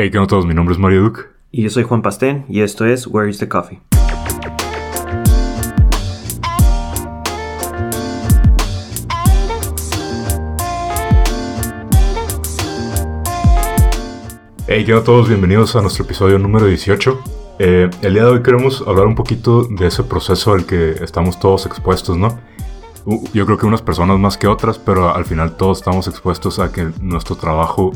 [0.00, 0.46] Hey, ¿qué onda todos?
[0.46, 1.22] Mi nombre es Mario Duke.
[1.50, 3.80] Y yo soy Juan Pastén y esto es Where is the Coffee.
[14.68, 15.26] Hey, ¿qué onda todos?
[15.26, 17.20] Bienvenidos a nuestro episodio número 18.
[17.58, 21.40] Eh, el día de hoy queremos hablar un poquito de ese proceso al que estamos
[21.40, 22.38] todos expuestos, ¿no?
[23.34, 26.70] Yo creo que unas personas más que otras, pero al final todos estamos expuestos a
[26.70, 27.90] que nuestro trabajo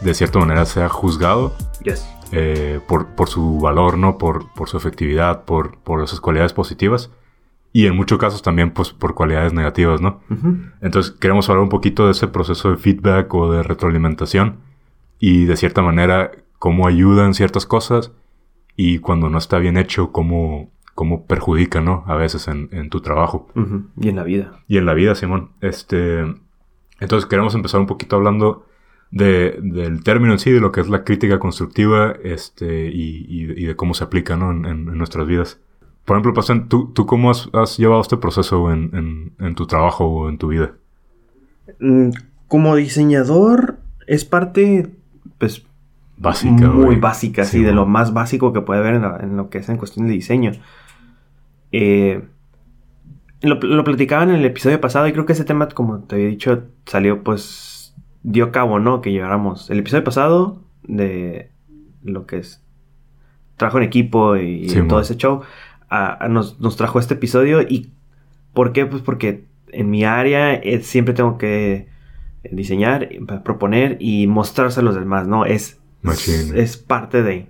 [0.00, 2.08] de cierta manera sea juzgado Yes.
[2.32, 4.18] eh, por, por su valor, ¿no?
[4.18, 7.10] Por, por su efectividad, por, por esas cualidades positivas.
[7.72, 10.20] Y en muchos casos también pues, por cualidades negativas, ¿no?
[10.80, 14.56] Entonces queremos hablar un poquito de ese proceso de feedback o de retroalimentación
[15.18, 18.10] y de cierta manera cómo ayuda en ciertas cosas
[18.74, 22.04] y cuando no está bien hecho, cómo, cómo perjudica, ¿no?
[22.06, 23.48] A veces en, en tu trabajo.
[24.00, 24.52] Y en la vida.
[24.66, 25.50] y en la vida, Simón.
[25.60, 26.20] Este,
[27.00, 28.64] entonces queremos empezar un poquito hablando
[29.10, 33.62] de, del término en sí, de lo que es la crítica constructiva este, y, y-
[33.62, 34.50] y de cómo se aplica ¿no?
[34.50, 35.58] en, en- en nuestras vidas.
[36.04, 40.04] Por ejemplo, Pastén, ¿tú, tú cómo has, has llevado este proceso en, en- tu trabajo
[40.06, 40.72] o en tu vida?
[41.80, 42.10] Mm,
[42.48, 44.90] Como diseñador es parte,
[45.38, 45.64] pues,
[46.16, 46.68] Básica.
[46.68, 47.00] muy güey.
[47.00, 49.58] básica, Sí, sí, de lo más básico que puede haber en, la- en lo que
[49.58, 50.52] es en cuestión de diseño.
[51.72, 52.22] Eh,
[53.42, 56.28] lo, lo platicaba en el episodio pasado y creo que ese tema, como te había
[56.28, 57.77] dicho, salió pues,
[58.22, 59.00] dio cabo, ¿no?
[59.00, 61.50] Que lleváramos el episodio pasado de
[62.02, 62.62] lo que es
[63.56, 65.42] trabajo en equipo y Sí, todo ese show,
[65.88, 67.90] a- a nos, nos trajo este episodio y
[68.54, 68.86] ¿por qué?
[68.86, 71.88] Pues porque en mi área eh, siempre tengo que
[72.50, 73.08] diseñar,
[73.44, 75.44] proponer y mostrarse a los demás, ¿no?
[75.44, 76.56] Es, Machín.
[76.56, 77.46] es parte de.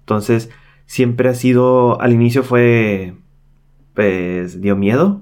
[0.00, 0.50] Entonces,
[0.86, 3.14] siempre ha sido, al inicio fue,
[3.94, 5.20] pues, dio miedo,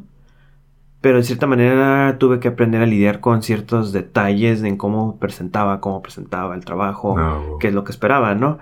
[1.01, 5.81] pero de cierta manera tuve que aprender a lidiar con ciertos detalles en cómo presentaba,
[5.81, 7.59] cómo presentaba el trabajo, No, güey.
[7.61, 8.59] qué es lo que esperaba, ¿no?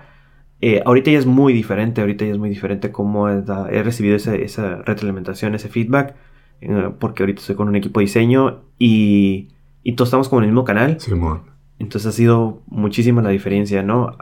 [0.61, 4.15] Eh, ahorita ya es muy diferente, ahorita ya es muy diferente cómo he, he recibido
[4.15, 6.15] ese- esa retroalimentación, ese feedback,
[6.61, 9.49] eh, porque ahorita estoy con un equipo de diseño y,
[9.83, 10.99] y todos estamos como en el mismo canal.
[10.99, 11.43] Simón.
[11.79, 14.17] Entonces ha sido muchísima la diferencia, ¿no?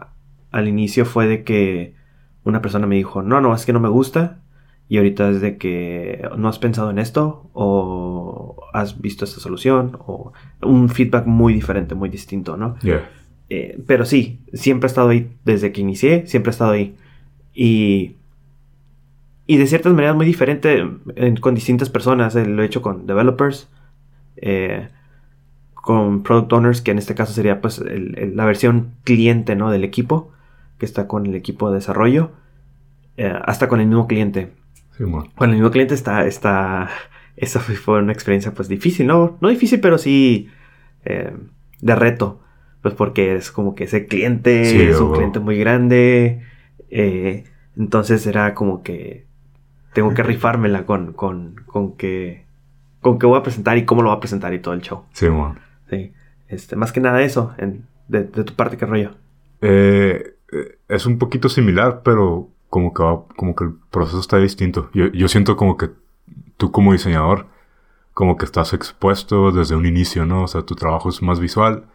[0.51, 1.95] Al inicio fue de que
[2.44, 4.39] una persona me dijo, no, no, es que no me gusta.
[4.89, 9.97] Y ahorita es de que no has pensado en esto o has visto esta solución
[10.05, 10.31] o
[10.61, 12.77] un feedback muy diferente, muy distinto, ¿no?
[12.81, 13.09] Yeah.
[13.49, 16.95] Eh, pero sí, siempre he estado ahí desde que inicié, siempre he estado ahí.
[17.53, 18.15] Y,
[19.45, 20.85] y de ciertas maneras muy diferente
[21.41, 22.35] con distintas personas.
[22.35, 23.69] eh, lo he hecho con developers,
[24.37, 24.87] eh,
[25.73, 29.71] con product owners, que en este caso sería pues el- el- la versión cliente ¿no?
[29.71, 30.31] del equipo,
[30.77, 32.31] que está con el equipo de desarrollo,
[33.17, 34.51] eh, hasta con el mismo cliente.
[34.97, 35.30] Simón.
[35.35, 36.90] Con el mismo cliente está, está,
[37.35, 39.38] esa fue- una experiencia pues difícil, ¿no?
[39.41, 40.50] No difícil, pero sí
[41.06, 41.34] eh,
[41.81, 42.41] de reto.
[42.81, 46.41] Pues porque es como que ese cliente Sí, es un cliente muy grande.
[46.90, 47.44] eh,
[47.78, 49.25] entonces era como que
[49.94, 52.46] tengo que rifármela con, con, con que
[53.02, 55.03] con qué voy a presentar y cómo lo voy a presentar y todo el show.
[55.14, 55.59] Simón.
[55.90, 56.12] Sí.
[56.47, 59.12] Este, más que nada eso, en- de, de tu parte, qué rollo.
[59.62, 60.35] Eh,
[60.88, 64.89] es un poquito similar, pero como que, va- como que el proceso está distinto.
[64.94, 65.89] Yo, yo siento como que
[66.57, 67.47] tú como diseñador,
[68.13, 70.44] como que estás expuesto desde un inicio, ¿no?
[70.44, 71.85] O sea, tu trabajo es más visual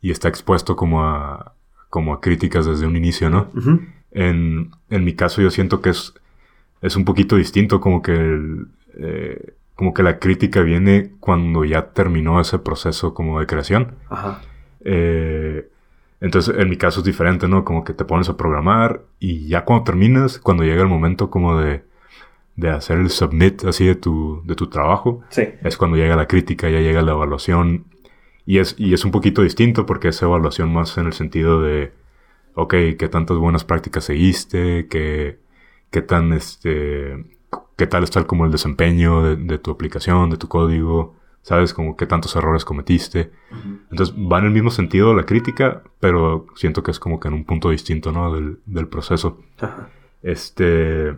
[0.00, 1.54] y está expuesto como a,
[1.90, 3.48] como a críticas desde un inicio, ¿no?
[4.12, 6.14] En, en mi caso yo siento que es,
[6.80, 11.86] es un poquito distinto, como que el, eh, como que la crítica viene cuando ya
[11.92, 13.96] terminó ese proceso como de creación.
[14.08, 14.40] Ajá.
[14.84, 15.68] Eh,
[16.24, 17.64] entonces, en mi caso es diferente, ¿no?
[17.64, 21.58] Como que te pones a programar y ya cuando terminas, cuando llega el momento como
[21.58, 21.84] de,
[22.56, 25.42] de hacer el submit así de tu, de tu trabajo, Sí.
[25.62, 27.84] es cuando llega la crítica, ya llega la evaluación.
[28.46, 31.92] Y es, y es un poquito distinto porque es evaluación más en el sentido de,
[32.54, 35.38] ok, qué tantas buenas prácticas seguiste, qué,
[35.90, 37.24] qué tan, este,
[37.76, 41.94] qué tal está como el desempeño de, de tu aplicación, de tu código, sabes, como
[41.94, 43.30] qué tantos errores cometiste.
[43.90, 47.34] Entonces va en el mismo sentido la crítica, pero siento que es como que en
[47.34, 48.34] un punto distinto, ¿no?
[48.34, 49.42] Del, del proceso.
[50.22, 51.14] Este.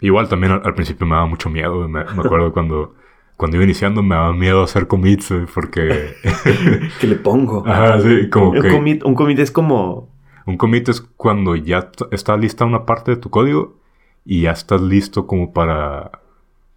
[0.00, 1.88] Igual también al, al principio me daba mucho miedo.
[1.88, 2.94] Me, me acuerdo cuando,
[3.38, 6.14] cuando iba iniciando me daba miedo hacer commits porque.
[7.00, 7.64] ¿Qué le pongo?
[7.66, 8.68] Ajá, sí, como Un que.
[8.68, 10.10] commit, un commit es como
[10.44, 13.78] Un commit es cuando ya está lista una parte de tu código
[14.22, 16.10] y ya estás listo como para.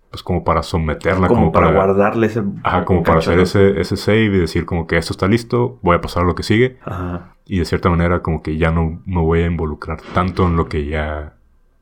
[0.09, 2.41] Pues como para someterla, como, para, guardarle ese.
[2.63, 3.43] Ajá, como para hacer ¿no?
[3.43, 6.33] ese, ese save y decir como que esto está listo, voy a pasar a lo
[6.33, 6.77] que sigue.
[6.83, 7.35] Ajá.
[7.45, 10.67] Y de cierta manera como que ya no me voy a involucrar tanto en lo
[10.67, 11.33] que ya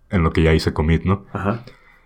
[0.10, 1.26] en lo que ya hice commit, ¿no?
[1.34, 1.64] Ajá.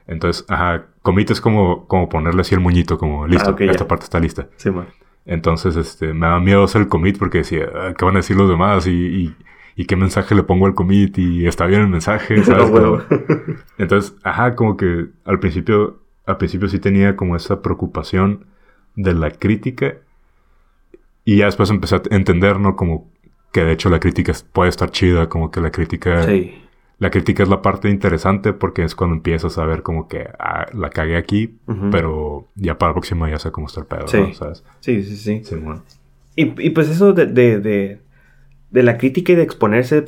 [0.07, 3.71] Entonces, ajá, commit es como, como ponerle así el moñito, como listo, Ah, ya.
[3.71, 4.47] esta parte está lista.
[4.57, 4.87] Sí, man.
[5.25, 8.35] Entonces, este, me daba miedo hacer el commit porque decía, "Ah, ¿qué van a decir
[8.35, 8.87] los demás?
[8.87, 9.35] Y, y,
[9.75, 11.17] ¿y qué mensaje le pongo al commit?
[11.19, 12.35] ¿Y está bien el mensaje?
[12.43, 12.71] ¿Sabes?
[13.77, 15.99] Entonces, ajá, como que al principio,
[16.31, 18.45] al principio sí tenía como esa preocupación
[18.95, 19.95] de la crítica.
[21.23, 22.75] Y ya después empecé a entender, ¿no?
[22.75, 23.09] Como
[23.51, 26.23] que de hecho la crítica puede estar chida, como que la crítica...
[26.23, 26.57] Sí.
[26.97, 30.67] La crítica es la parte interesante porque es cuando empiezas a ver como que ah,
[30.71, 31.57] la cagué aquí,
[31.89, 34.17] pero ya para la próxima ya sé cómo está el pedo, Sí.
[34.19, 34.33] ¿no?
[34.35, 34.63] ¿Sabes?
[34.81, 35.41] Sí, sí, sí.
[35.43, 35.81] Sí, bueno.
[36.35, 37.99] Y, y pues eso de, de, de,
[38.69, 40.05] de la crítica y de exponerse,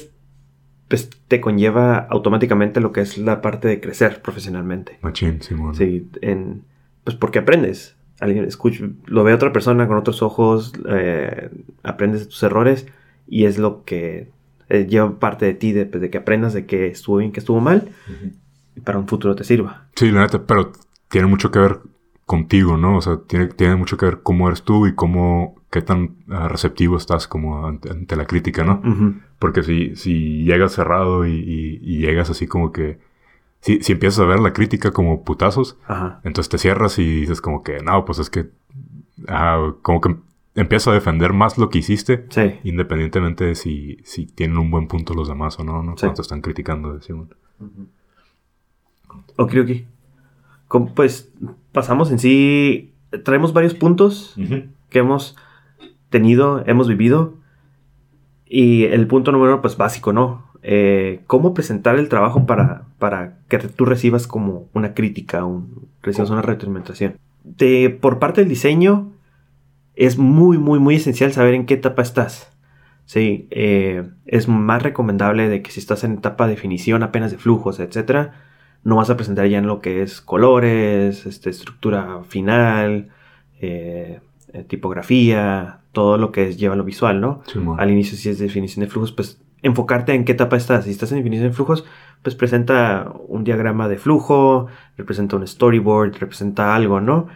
[0.93, 4.99] pues te conlleva automáticamente lo que es la parte de crecer profesionalmente.
[5.01, 5.73] Machín, sí, bueno.
[5.73, 6.65] Sí, en,
[7.03, 7.95] pues porque aprendes.
[8.19, 11.49] Alguien escucha, lo ve otra persona con otros ojos, eh,
[11.81, 12.85] aprendes de tus errores
[13.27, 14.29] y es lo que
[14.69, 17.39] eh, lleva parte de ti, de, pues, de que aprendas de que estuvo bien, que
[17.39, 18.31] estuvo mal Ujú.
[18.75, 19.87] y para un futuro te sirva.
[19.95, 20.73] Sí, la neta, pero
[21.09, 21.79] tiene mucho que ver
[22.27, 22.97] contigo, ¿no?
[22.97, 26.49] O sea, tiene, tiene mucho que ver cómo eres tú y cómo, qué tan ah,
[26.49, 28.79] receptivo estás como ante, ante la crítica, ¿no?
[28.85, 29.15] Ujú.
[29.43, 32.97] Porque si, si llegas cerrado y, y- y llegas así como que,
[33.59, 36.21] si, si empiezas a ver la crítica como putazos, Ajá.
[36.23, 38.45] entonces te cierras y dices como que, no, pues es que,
[39.27, 40.15] ah, como que
[40.55, 42.53] empiezas a defender más lo que hiciste, Sí.
[42.63, 45.91] independientemente de si, si tienen un buen punto los demás o no, ¿no?
[45.97, 46.01] Sí.
[46.01, 47.27] Cuando te están criticando, decimos.
[49.35, 49.69] Ok, ok.
[50.67, 51.31] Como, Pues
[51.71, 52.93] pasamos en sí,
[53.25, 54.35] traemos varios puntos
[54.89, 55.35] que hemos
[56.09, 57.33] tenido, hemos vivido.
[58.55, 60.45] Y el punto número, pues básico, ¿no?
[60.61, 66.29] Eh, ¿Cómo presentar el trabajo para, para que tú recibas como una crítica, un, recibas
[66.29, 67.17] una retroalimentación?
[67.43, 69.11] De, por parte del diseño,
[69.95, 72.55] es muy, muy, muy esencial saber en qué etapa estás.
[73.05, 77.39] Sí, eh, es más recomendable de que si estás en etapa de definición apenas de
[77.39, 78.33] flujos, etcétera,
[78.83, 83.09] no vas a presentar ya en lo que es colores, este, estructura final,
[83.59, 84.19] eh,
[84.67, 87.41] tipografía, todo lo que es, lleva lo visual, ¿no?
[87.47, 87.79] Simón.
[87.79, 90.83] Al inicio si es definición de flujos, pues enfocarte en qué etapa estás.
[90.83, 91.85] Si estás en definición de flujos,
[92.21, 94.67] pues presenta un diagrama de flujo,
[94.97, 97.27] representa un storyboard, representa algo, ¿no?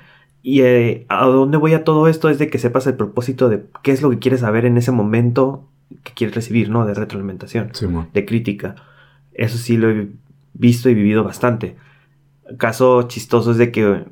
[0.44, 3.65] Y eh, a dónde voy a todo esto es de que sepas el propósito de
[3.81, 5.65] qué es lo que quieres saber en ese momento
[6.03, 6.86] que quieres recibir, ¿no?
[6.86, 7.71] De retroalimentación
[8.13, 8.75] de crítica.
[9.33, 10.10] Eso sí lo he
[10.53, 11.75] visto y vivido bastante.
[12.57, 14.06] Caso chistoso es de que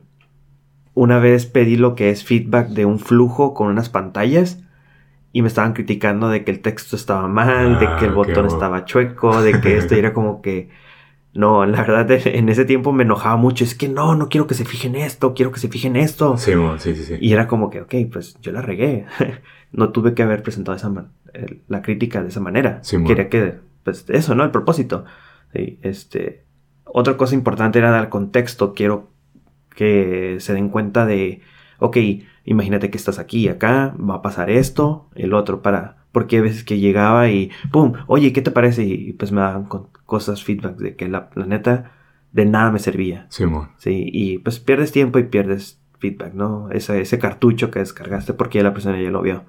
[0.96, 4.60] una vez pedí lo que es feedback de un flujo con unas pantallas
[5.32, 8.16] y me estaban criticando de que el texto estaba mal, de Ah, que el qué
[8.16, 10.70] botón bo- estaba chueco, de que esto era como que
[11.34, 14.54] no, la verdad en ese tiempo me enojaba mucho, es que no, no quiero que
[14.54, 16.38] se fijen esto, quiero que se fijen esto.
[16.38, 17.18] Simón, sí, sí, sí.
[17.20, 19.06] Y era como que, ok, pues yo la regué.
[19.74, 20.90] no tuve que haber presentado esa
[21.68, 22.80] la crítica de esa manera.
[22.84, 23.04] Sí.
[23.04, 24.46] Quería que, pues eso, ¿no?
[24.46, 25.04] El propósito.
[25.54, 26.46] Sí, este,
[26.86, 28.74] otra cosa importante era dar contexto.
[28.74, 29.10] Quiero
[29.76, 31.42] que se den cuenta de,
[31.80, 31.98] ok,
[32.46, 35.98] imagínate que estás aquí y acá, va a pasar esto, el otro, para...
[36.12, 37.92] Porque a veces que llegaba y, ¡pum!
[38.08, 38.86] Oye, ¿qué te parece?
[38.86, 41.92] Y pues me daban con- cosas, feedback de que la, la neta
[42.32, 43.26] de nada me servía.
[43.30, 43.72] Simón.
[43.78, 46.70] Sí, y pues pierdes tiempo y pierdes feedback, ¿no?
[46.72, 49.44] Ese, ese cartucho que descargaste porque ya la persona ya lo vio.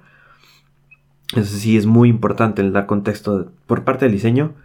[1.37, 4.55] Eso sí es muy importante el dar contexto por parte del diseño.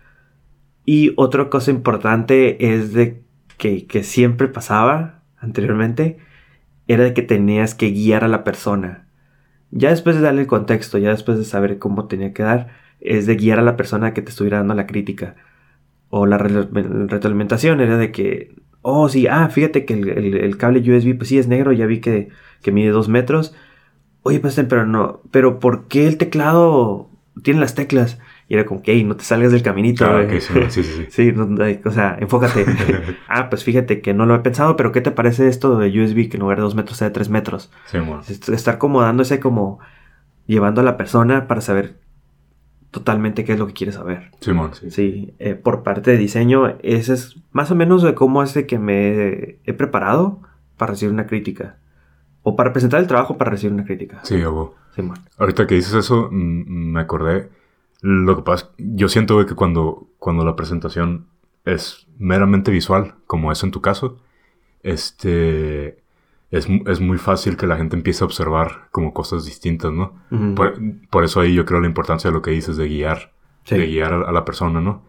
[0.84, 3.22] Y otra cosa importante es de
[3.58, 6.18] que, que siempre pasaba anteriormente,
[6.88, 9.06] era de que tenías que guiar a la persona.
[9.70, 12.68] Ya después de darle el contexto, ya después de saber cómo tenía que dar,
[13.00, 15.36] es de guiar a la persona que te estuviera dando la crítica.
[16.10, 16.68] O la re-
[17.08, 21.48] retroalimentación era de que, oh sí, ah, fíjate que el cable USB pues sí es
[21.48, 22.28] negro, ya vi que,
[22.62, 23.54] que mide dos metros.
[24.22, 27.10] Oye, pues pero no, pero ¿por qué el teclado
[27.42, 28.18] tiene las teclas?
[28.52, 30.04] Y era como que, "Ey, no te salgas del caminito.
[30.04, 30.26] Ah, güey".
[30.36, 31.06] ok, Simón, sí, sí, sí.
[31.08, 31.48] Sí, no,
[31.86, 32.66] o sea, enfócate.
[33.28, 36.28] ah, pues fíjate que no lo he pensado, pero ¿qué te parece esto de USB
[36.28, 37.70] que en lugar de dos metros sea de tres metros?
[37.86, 38.20] Simón.
[38.28, 39.78] Est- Estar como dándose como
[40.46, 41.96] llevando a la persona para saber
[42.90, 44.30] totalmente qué es lo que quiere saber.
[44.40, 44.90] Simón, sí.
[44.90, 48.66] Sí, eh, por parte de diseño, ese es más o menos de cómo es de
[48.66, 50.42] que me he preparado
[50.76, 51.76] para recibir una crítica.
[52.42, 54.20] O para presentar el trabajo para recibir una crítica.
[54.24, 54.42] Sí.
[54.94, 55.16] Simón.
[55.38, 57.48] Ahorita que dices eso, mm, me acordé.
[58.02, 61.26] Lo que pasa, yo siento que cuando, cuando la presentación
[61.64, 64.18] es meramente visual, como es en tu caso,
[64.82, 65.98] este,
[66.50, 70.12] es, es muy fácil que la gente empiece a observar como cosas distintas, ¿no?
[70.54, 70.74] Por,
[71.10, 73.32] por eso ahí yo creo la importancia de lo que dices de guiar,
[73.64, 73.76] Sí.
[73.78, 75.04] de guiar a, a la persona, ¿no?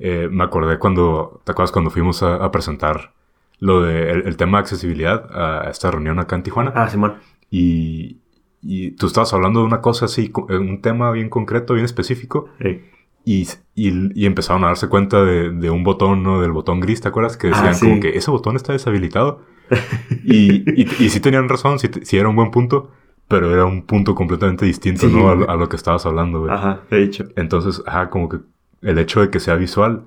[0.00, 3.12] Eh, me acordé cuando, ¿te acuerdas cuando fuimos a, a presentar
[3.60, 6.72] lo de el, el tema de accesibilidad a esta reunión acá en Tijuana?
[6.74, 7.14] Ah, Simón.
[7.48, 8.18] Y,
[8.62, 12.48] y tú estabas hablando de una cosa así, eh, un tema bien concreto, bien específico,
[12.60, 12.80] Sí.
[13.24, 13.42] y,
[13.74, 16.40] y, y empezaron a darse cuenta de, de un botón, ¿no?
[16.40, 17.36] Del botón gris, ¿te acuerdas?
[17.36, 17.86] Que decían Ah, sí.
[17.88, 19.40] como que ese botón está deshabilitado.
[20.24, 22.90] y, y, y sí tenían razón, sí, sí era un buen punto,
[23.28, 25.28] pero era un punto completamente distinto, Sí, ¿no?
[25.28, 26.52] A, a lo que estabas hablando, güey.
[26.52, 27.24] Ajá, de hecho.
[27.36, 28.38] Entonces, ajá, como que
[28.82, 30.04] el hecho de que sea visual,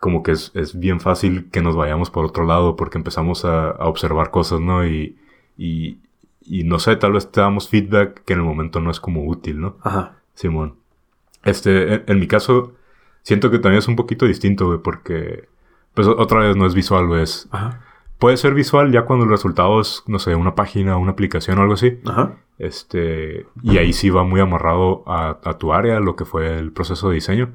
[0.00, 3.70] como que es, es bien fácil que nos vayamos por otro lado porque empezamos a,
[3.70, 4.86] a observar cosas, ¿no?
[4.86, 5.16] Y,
[5.58, 5.98] y,
[6.44, 9.24] y no sé, tal vez te damos feedback que en el momento no es como
[9.24, 9.76] útil, ¿no?
[9.82, 10.16] Ajá.
[10.34, 10.76] Simón.
[11.44, 12.74] Este, en, en mi caso,
[13.22, 15.48] siento que también es un poquito distinto, güey, porque,
[15.94, 17.48] pues otra vez no es visual, güey, es...
[17.50, 17.80] Ajá.
[18.18, 21.62] Puede ser visual ya cuando el resultado es, no sé, una página, una aplicación o
[21.62, 21.98] algo así.
[22.06, 22.36] Ajá.
[22.56, 26.70] Este, y ahí sí va muy amarrado a, a tu área, lo que fue el
[26.70, 27.52] proceso de diseño.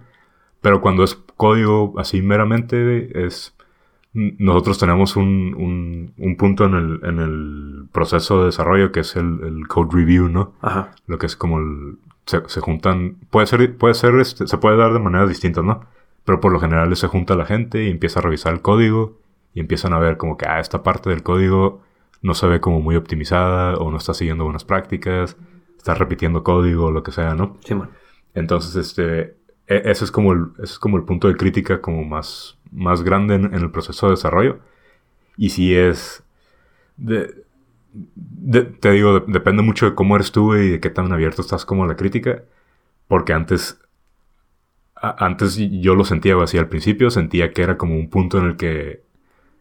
[0.59, 3.55] Pero cuando es código así meramente, es.
[4.13, 9.15] Nosotros tenemos un, un, un punto en el, en el proceso de desarrollo que es
[9.15, 10.53] el, el code review, ¿no?
[10.61, 10.91] Ajá.
[11.05, 11.97] Lo que es como el.
[12.25, 13.17] Se, se juntan.
[13.29, 15.81] Puede ser, puede ser, este, se puede dar de maneras distintas, ¿no?
[16.25, 19.17] Pero por lo general se junta la gente y empieza a revisar el código
[19.53, 21.81] y empiezan a ver como que, ah, esta parte del código
[22.21, 25.37] no se ve como muy optimizada o no está siguiendo buenas prácticas,
[25.77, 27.57] está repitiendo código o lo que sea, ¿no?
[27.63, 27.91] Simón.
[28.33, 29.35] Entonces, este,
[29.67, 33.03] e- ese es como el, ese es como el punto de crítica como más, más
[33.03, 34.59] grande en, en el proceso de desarrollo.
[35.35, 36.23] Y si es,
[36.97, 37.43] de,
[37.93, 41.41] de- te digo, de- depende mucho de cómo eres tú y de qué tan abierto
[41.41, 42.43] estás como a la crítica.
[43.07, 43.79] Porque antes,
[44.95, 48.45] a- antes yo lo sentía así al principio, sentía que era como un punto en
[48.45, 49.03] el que,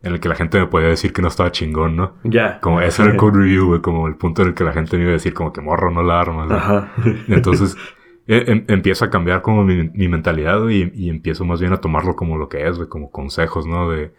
[0.03, 2.15] en el que la gente me podía decir que no estaba chingón, ¿no?
[2.25, 2.61] Ya.
[2.61, 4.97] Como ese era el code review, güey, como el punto en el que la gente
[4.97, 6.51] me iba a decir como que morro, no la armas.
[6.51, 6.93] Ajá.
[7.29, 7.77] Entonces
[8.29, 11.81] em- empieza a cambiar como mi, mi mentalidad güey, y, y empiezo más bien a
[11.81, 13.91] tomarlo como lo que es, güey, como consejos, ¿no?
[13.91, 14.13] De,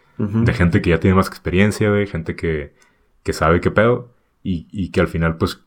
[0.54, 2.74] gente que ya tiene más experiencia, güey, gente que,
[3.24, 5.64] que sabe qué pedo y, y que al final pues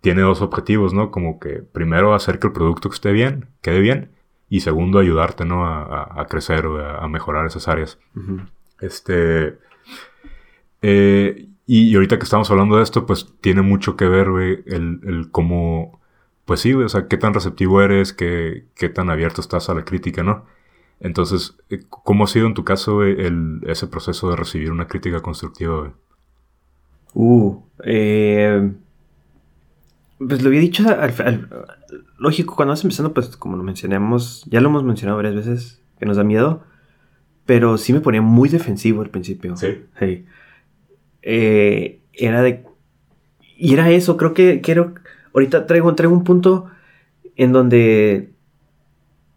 [0.00, 1.10] tiene dos objetivos, ¿no?
[1.12, 4.10] Como que primero hacer que el producto esté bien, quede bien
[4.48, 5.64] y segundo ayudarte, ¿no?
[5.66, 7.98] A, a- a crecer o a, mejorar esas áreas.
[8.80, 9.56] Este.
[10.82, 14.62] eh, y, y ahorita que estamos hablando de esto, pues tiene mucho que ver, güey,
[14.66, 16.00] el, el cómo.
[16.44, 19.74] Pues sí, güey, o sea, qué tan receptivo eres, qué, qué tan abierto estás a
[19.74, 20.44] la crítica, ¿no?
[21.00, 25.20] Entonces, eh, ¿cómo ha sido en tu caso el, ese proceso de recibir una crítica
[25.20, 25.92] constructiva, güey?
[27.14, 28.72] Uh, eh,
[30.18, 31.66] pues lo había dicho al, al-
[32.18, 36.06] lógico, cuando vas empezando, pues como lo mencionamos, ya lo hemos mencionado varias veces, que
[36.06, 36.64] nos da miedo,
[37.46, 39.56] pero sí me ponía muy defensivo al principio.
[39.56, 39.84] Sí.
[39.98, 40.24] Sí.
[41.22, 42.64] Eh, era de...
[43.56, 44.94] Y era eso, creo que quiero...
[45.34, 46.66] Ahorita traigo, traigo un punto
[47.36, 48.30] en donde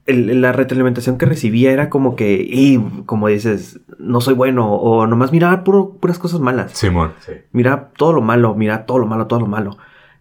[0.05, 5.07] el- la retroalimentación que recibía era como que, y como dices, no soy bueno, o
[5.07, 6.73] nomás miraba puro, puras cosas malas.
[6.73, 7.13] Simón.
[7.25, 7.31] Sí.
[7.51, 9.77] Mira todo lo malo, mira todo lo malo, todo lo malo.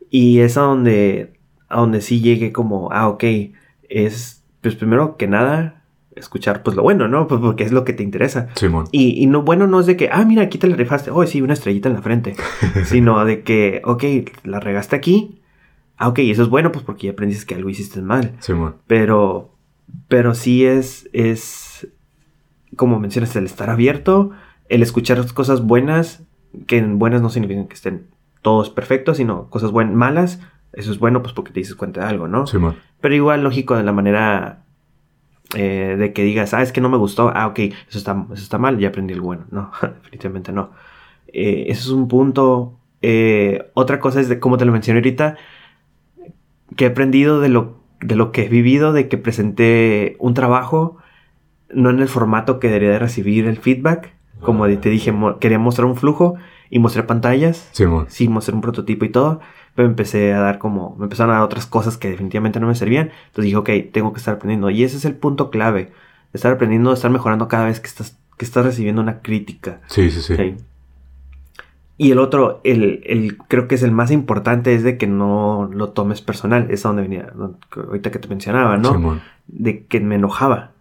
[0.09, 1.35] Y es a donde,
[1.69, 3.25] a donde sí llegué como, ah, ok,
[3.91, 5.83] es, pues primero que nada,
[6.17, 7.27] escuchar pues lo bueno, ¿no?
[7.27, 8.49] Pues porque es lo que te interesa.
[8.55, 8.87] Simón.
[8.93, 11.27] Y, y no, bueno, no es de que, ah, mira, aquí te la rifaste, oh,
[11.27, 12.37] sí, una estrellita en la frente.
[12.87, 14.05] Sino de que, ok,
[14.45, 15.43] la regaste aquí.
[15.97, 18.33] Ah, ok, eso es bueno, pues porque ya aprendiste que algo hiciste mal.
[18.41, 18.77] Simón.
[18.87, 19.51] Pero,
[20.09, 21.89] pero sí es, es,
[22.77, 24.31] como mencionas, el estar abierto,
[24.69, 26.25] el escuchar cosas buenas,
[26.67, 28.07] que en buenas no significan que estén
[28.43, 30.41] todos perfectos, sino cosas buenas, malas.
[30.73, 32.47] Eso es bueno, pues porque te dices cuenta de algo, ¿no?
[32.47, 32.77] Simón.
[33.01, 34.65] Pero igual, lógico, de la manera
[35.55, 38.43] eh, de que digas, ah, es que no me gustó, ah, ok, eso está, eso
[38.43, 39.45] está mal, ya aprendí el bueno.
[39.51, 39.71] No,
[40.03, 40.71] definitivamente no.
[41.29, 42.79] Eh, eso es un punto.
[43.03, 45.37] Eh, otra cosa es de, como te lo mencioné ahorita,
[46.77, 50.97] que he aprendido de lo, de lo que he vivido, de que presenté un trabajo,
[51.73, 54.13] no en el formato que debería de recibir el feedback.
[54.41, 56.35] Como te dije, mo- quería mostrar un flujo
[56.69, 58.07] y mostré pantallas Simón.
[58.09, 59.41] sí mostré un prototipo y todo,
[59.75, 62.75] pero empecé a dar como, me empezaron a dar otras cosas que definitivamente no me
[62.75, 65.93] servían, entonces dije, ok, tengo que estar aprendiendo, y ese es el punto clave,
[66.33, 69.81] estar aprendiendo, estar mejorando cada vez que estás, que estás recibiendo una crítica.
[69.87, 70.37] Sí, sí, sí.
[70.37, 70.57] ¿sí?
[71.97, 75.71] Y el otro, el, el, creo que es el más importante, es de que no
[75.73, 77.33] lo tomes personal, es a donde venía,
[77.77, 78.93] ahorita que te mencionaba, ¿no?
[78.93, 79.23] Simón.
[79.47, 80.73] De que me enojaba.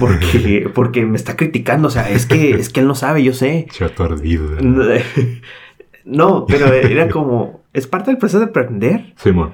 [0.00, 3.32] Porque, porque me está criticando, o sea, es que, es que él no sabe, yo
[3.32, 3.66] sé.
[3.70, 4.50] Chato ardido.
[6.06, 9.52] No, pero era como, es parte del proceso de aprender, Simón.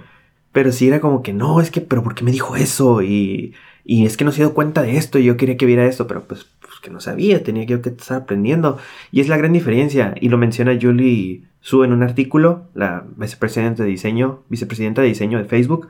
[0.50, 3.02] pero sí era como que, no, es que, pero ¿por qué me dijo eso?
[3.02, 5.86] Y, y es que no se dio cuenta de esto y yo quería que viera
[5.86, 6.48] esto, pero pues,
[6.80, 8.78] pues que no sabía, tenía yo que estar aprendiendo.
[9.12, 13.82] Y es la gran diferencia, y lo menciona Julie Su en un artículo, la vicepresidenta
[13.82, 15.88] de diseño, vicepresidenta de diseño de Facebook,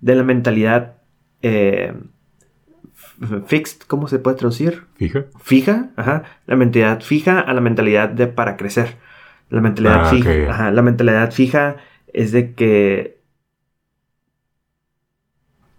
[0.00, 0.94] de la mentalidad
[1.42, 1.92] eh,
[3.46, 4.84] fixed, ¿cómo se puede traducir?
[4.96, 5.24] Fija.
[5.42, 8.96] fija, ajá, la mentalidad fija a la mentalidad de para crecer.
[9.48, 11.76] La mentalidad Ah, fija, ajá, la mentalidad fija
[12.12, 13.19] es de que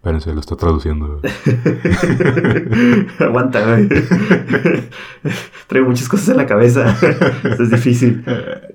[0.02, 1.22] Espérense, lo está traduciendo.
[3.20, 3.88] aguanta, güey.
[5.68, 6.96] Traigo muchas cosas en la cabeza.
[7.44, 8.24] Esto es difícil.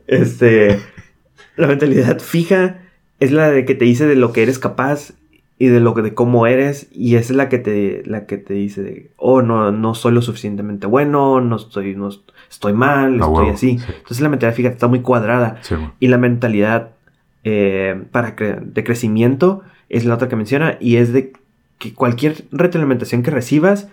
[0.07, 0.79] Este,
[1.57, 2.79] la mentalidad fija
[3.19, 5.13] es la de que te dice de lo que eres capaz
[5.59, 8.37] y de lo que de cómo eres y esa es la que te la que
[8.37, 12.11] te dice de oh no no soy lo suficientemente bueno no estoy no
[12.51, 13.85] estoy mal estoy huevo, así sí.
[13.97, 16.91] entonces la mentalidad fíjate está muy cuadrada Sí, y la mentalidad
[17.43, 21.33] eh, para cre- de crecimiento es la otra que menciona y es de
[21.79, 23.89] que cualquier retroalimentación que recibas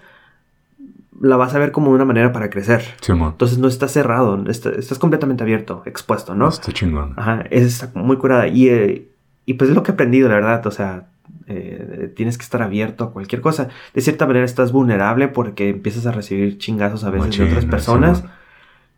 [1.22, 4.72] la vas a ver como una manera para crecer Sí, entonces no estás cerrado está-
[4.72, 7.14] estás completamente abierto expuesto no Está chingón.
[7.18, 8.48] Ajá, es muy curada.
[8.48, 9.08] Y, eh,
[9.46, 10.66] y pues es lo que he aprendido, la verdad.
[10.68, 11.08] O sea,
[11.48, 13.70] eh, tienes que estar abierto a cualquier cosa.
[13.94, 17.64] De cierta manera estás vulnerable porque empiezas a recibir chingazos a veces Machín, de otras
[17.66, 18.32] sí, personas man.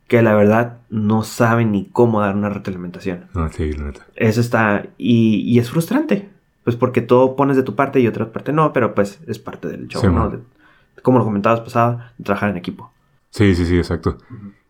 [0.08, 3.26] que la verdad no saben ni cómo dar una retroalimentación.
[3.34, 4.06] No, sí, la neta.
[4.16, 4.86] Eso está.
[4.98, 6.28] Y, y es frustrante.
[6.66, 9.68] Pues porque todo pones de tu parte y otra parte no, pero pues es parte
[9.68, 10.28] del show, Sí, ¿no?
[10.30, 10.40] De-
[11.00, 12.90] como lo comentabas pasada, de trabajar en equipo.
[13.30, 14.18] Sí, sí, sí, exacto.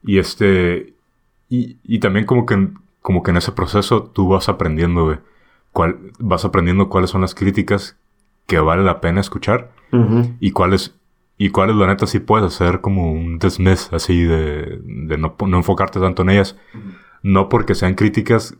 [0.05, 0.93] Y este.
[1.49, 2.69] Y, y también como que,
[3.00, 5.19] como que en ese proceso tú vas aprendiendo, güey.
[5.73, 7.97] Cuál, vas aprendiendo cuáles son las críticas
[8.47, 9.71] que vale la pena escuchar
[10.38, 10.95] y cuáles.
[11.38, 15.57] Y cuáles, la neta, sí puedes hacer como un dismiss así de, de no, no
[15.57, 16.57] enfocarte tanto en ellas.
[17.23, 18.57] No porque sean críticas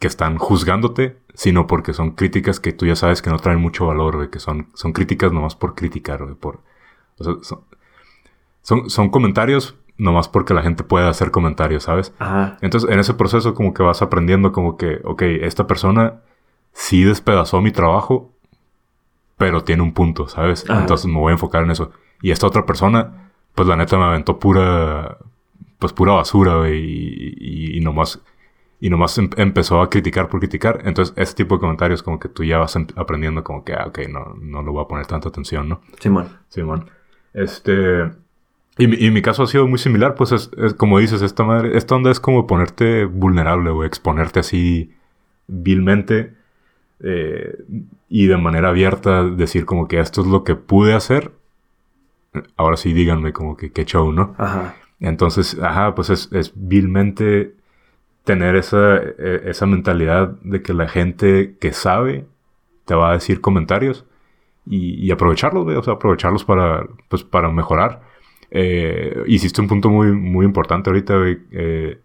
[0.00, 3.86] que están juzgándote, sino porque son críticas que tú ya sabes que no traen mucho
[3.86, 6.60] valor, güey, que son, son críticas nomás por criticar, güey, por...
[7.18, 7.60] o sea, son,
[8.62, 12.12] son, son comentarios nomás porque la gente puede hacer comentarios, ¿sabes?
[12.18, 12.58] Ajá.
[12.60, 16.20] Entonces, en ese proceso como que vas aprendiendo como que, ok, esta persona
[16.72, 18.32] sí despedazó mi trabajo,
[19.36, 20.68] pero tiene un punto, ¿sabes?
[20.68, 20.80] Ajá.
[20.80, 21.92] Entonces me voy a enfocar en eso.
[22.20, 25.18] Y esta otra persona, pues la neta me aventó pura,
[25.78, 28.20] pues pura basura, güey, y, y, y nomás,
[28.82, 30.80] y nomás em- empezó a criticar por criticar.
[30.84, 34.00] Entonces, ese tipo de comentarios como que tú ya vas aprendiendo como que, ah, ok,
[34.10, 35.80] no, no le voy a poner tanta atención, ¿no?
[36.00, 36.28] Simón.
[36.48, 36.90] Simón.
[37.32, 38.10] Este.
[38.78, 41.44] Y, mi- y mi caso ha sido muy similar, pues es, es como dices, esta
[41.44, 44.92] madre, esta onda es como ponerte vulnerable, o exponerte así
[45.46, 46.34] vilmente
[47.04, 47.56] eh,
[48.08, 51.30] y de manera abierta, decir como que esto es lo que pude hacer.
[52.56, 54.34] Ahora sí díganme como que qué show, ¿no?
[54.38, 54.74] Ajá.
[55.00, 57.54] Entonces, ajá, pues es, es vilmente
[58.24, 62.26] tener esa, eh, esa mentalidad de que la gente que sabe
[62.84, 64.04] te va a decir comentarios
[64.66, 68.02] y, y aprovecharlos, güey, o sea, aprovecharlos para, pues, para mejorar.
[68.50, 71.14] Eh, hiciste un punto muy, muy importante ahorita,
[71.50, 71.98] eh,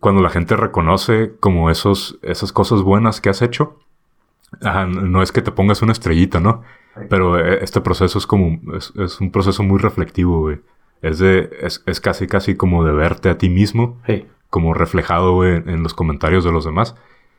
[0.00, 3.78] cuando la gente reconoce como esos, esas cosas buenas que has hecho,
[4.60, 6.62] ajá, no es que te pongas una estrellita, ¿no?
[7.08, 10.60] Pero eh, este proceso es como, es, es un proceso muy reflectivo, güey.
[11.02, 14.26] Es de, es, es casi, casi como de verte a ti mismo, Sí.
[14.50, 16.94] Como reflejado, güey, en los comentarios de los demás.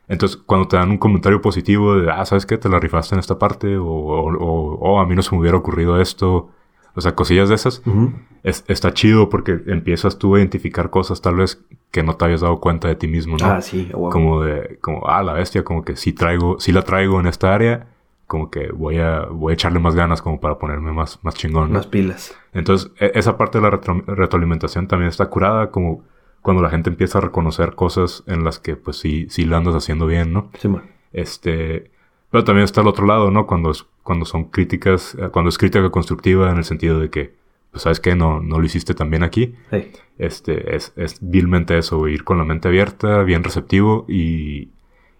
[0.07, 2.57] Entonces, cuando te dan un comentario positivo de, ah, ¿sabes qué?
[2.57, 5.41] Te la rifaste en esta parte, o, o, o, "Oh, a mí no se me
[5.41, 6.49] hubiera ocurrido esto.
[6.95, 7.81] O sea, cosillas de esas.
[7.85, 8.11] Ujú.
[8.43, 12.41] Es- está chido porque empiezas tú a identificar cosas tal vez que no te habías
[12.41, 13.45] dado cuenta de ti mismo, ¿no?
[13.45, 13.89] Ah, sí.
[13.93, 14.09] huevo.
[14.09, 17.53] como de, como, ah, la bestia, como que sí traigo, sí la traigo en esta
[17.53, 17.87] área,
[18.25, 21.69] como que voy a, voy a echarle más ganas como para ponerme más, más chingón,
[21.69, 21.75] ¿no?
[21.75, 22.35] Las pilas.
[22.53, 26.03] Entonces, e- esa parte de la retro- retroalimentación también está curada, como
[26.47, 29.75] cuando la gente empieza a reconocer cosas en las que, pues, sí, sí la andas
[29.75, 30.49] haciendo bien, ¿no?
[30.57, 30.83] Simón.
[31.11, 31.91] Este,
[32.31, 33.45] pero también está el otro lado, ¿no?
[33.47, 37.33] Cuando, es- cuando son críticas, eh, cuando es crítica constructiva en el sentido de que,
[37.71, 38.15] pues, ¿sabes qué?
[38.15, 39.55] No, no lo hiciste tan bien aquí.
[39.71, 39.91] Sí.
[40.17, 44.69] Este, es, es vilmente eso, ir con la mente abierta, bien receptivo y,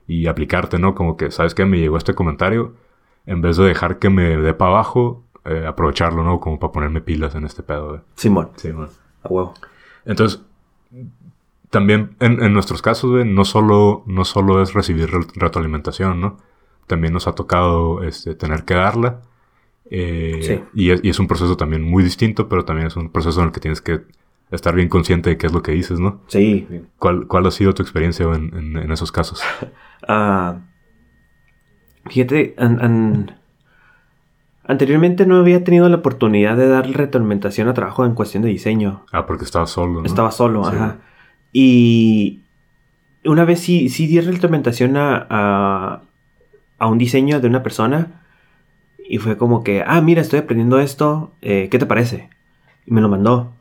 [0.08, 0.96] y aplicarte, ¿no?
[0.96, 1.66] Como que, ¿sabes qué?
[1.66, 2.74] Me llegó este comentario,
[3.26, 6.40] en vez de dejar que me dé para abajo, eh, aprovecharlo, ¿no?
[6.40, 8.00] Como para ponerme pilas en este pedo, güey.
[8.16, 8.52] Simón.
[8.56, 8.88] Sí, man.
[9.24, 9.54] A huevo.
[10.06, 10.42] Entonces,
[11.70, 16.38] también en, en nuestros casos, güey, no solo, no solo es recibir re- retroalimentación, ¿no?
[16.88, 19.22] También nos ha tocado este, tener que darla.
[19.90, 20.60] eh, Sí.
[20.74, 23.48] y, es, y es un proceso también muy distinto, pero también es un proceso en
[23.48, 24.02] el que tienes que
[24.52, 26.22] estar bien consciente de qué es lo que dices, ¿no?
[26.28, 26.68] Sí.
[27.00, 29.42] ¿Cuál, cuál ha sido tu experiencia en, en- en esos casos?
[30.08, 30.60] Ah,
[32.06, 33.38] fíjate, an- an-
[34.66, 39.06] anteriormente no había tenido la oportunidad de dar retroalimentación a trabajo en cuestión de diseño.
[39.12, 40.06] Ah, porque estabas solo, ¿no?
[40.06, 40.76] Estaba solo, Sí.
[40.76, 40.98] ajá.
[41.54, 42.42] Y
[43.26, 46.02] una vez sí, sí di retroalimentación a, a,
[46.80, 48.22] a un diseño de una persona.
[49.10, 51.32] Y fue como que, ah, mira, estoy aprendiendo esto.
[51.42, 52.30] eh, ¿Qué te parece?
[52.86, 53.54] Y me lo mandó.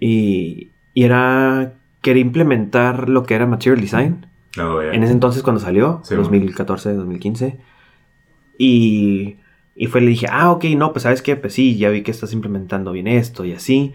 [0.00, 4.26] Y, y era, quería implementar lo que era Material Design.
[4.56, 4.92] No, ya.
[4.92, 7.58] En ese entonces cuando salió, Sí, 2014, 2015.
[8.58, 9.36] Y,
[9.74, 12.10] y fue, le dije, ah, ok, no, pues sabes qué, pues sí, ya vi que
[12.10, 13.92] estás implementando bien esto y así.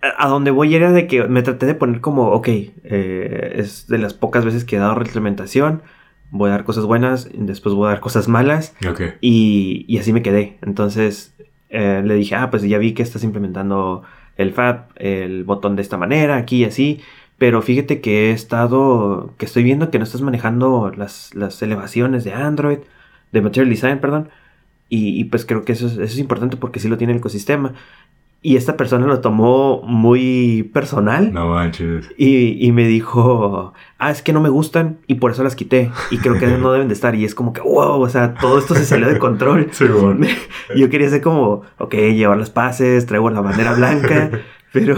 [0.00, 3.98] A, donde voy era de que me traté de poner como, ok, eh, es de
[3.98, 5.82] las pocas veces que he dado retroalimentación,
[6.30, 9.00] voy a dar cosas buenas, después voy a dar cosas malas, Ok.
[9.20, 10.58] y, y así me quedé.
[10.62, 11.34] Entonces
[11.70, 14.02] eh, le dije, ah, pues ya vi que estás implementando
[14.36, 17.00] el FAB, el botón de esta manera, aquí y así.
[17.38, 22.24] Pero fíjate que he estado, que estoy viendo que no estás manejando las, las elevaciones
[22.24, 22.78] de Android,
[23.32, 24.28] de Material Design, perdón.
[24.88, 27.18] Y, y pues creo que eso es, eso es importante porque sí lo tiene el
[27.20, 27.74] ecosistema.
[28.40, 31.32] Y esta persona lo tomó muy personal.
[31.32, 32.08] No manches.
[32.16, 35.90] Y, y, me dijo, ah, es que no me gustan y por eso las quité.
[36.12, 37.16] Y creo que no deben de estar.
[37.16, 39.68] Y es como que, wow, o sea, todo esto se salió de control.
[39.72, 40.26] Sí, bueno.
[40.76, 44.30] Yo quería ser como, ok, llevar las paces, traigo la bandera blanca.
[44.72, 44.94] pero,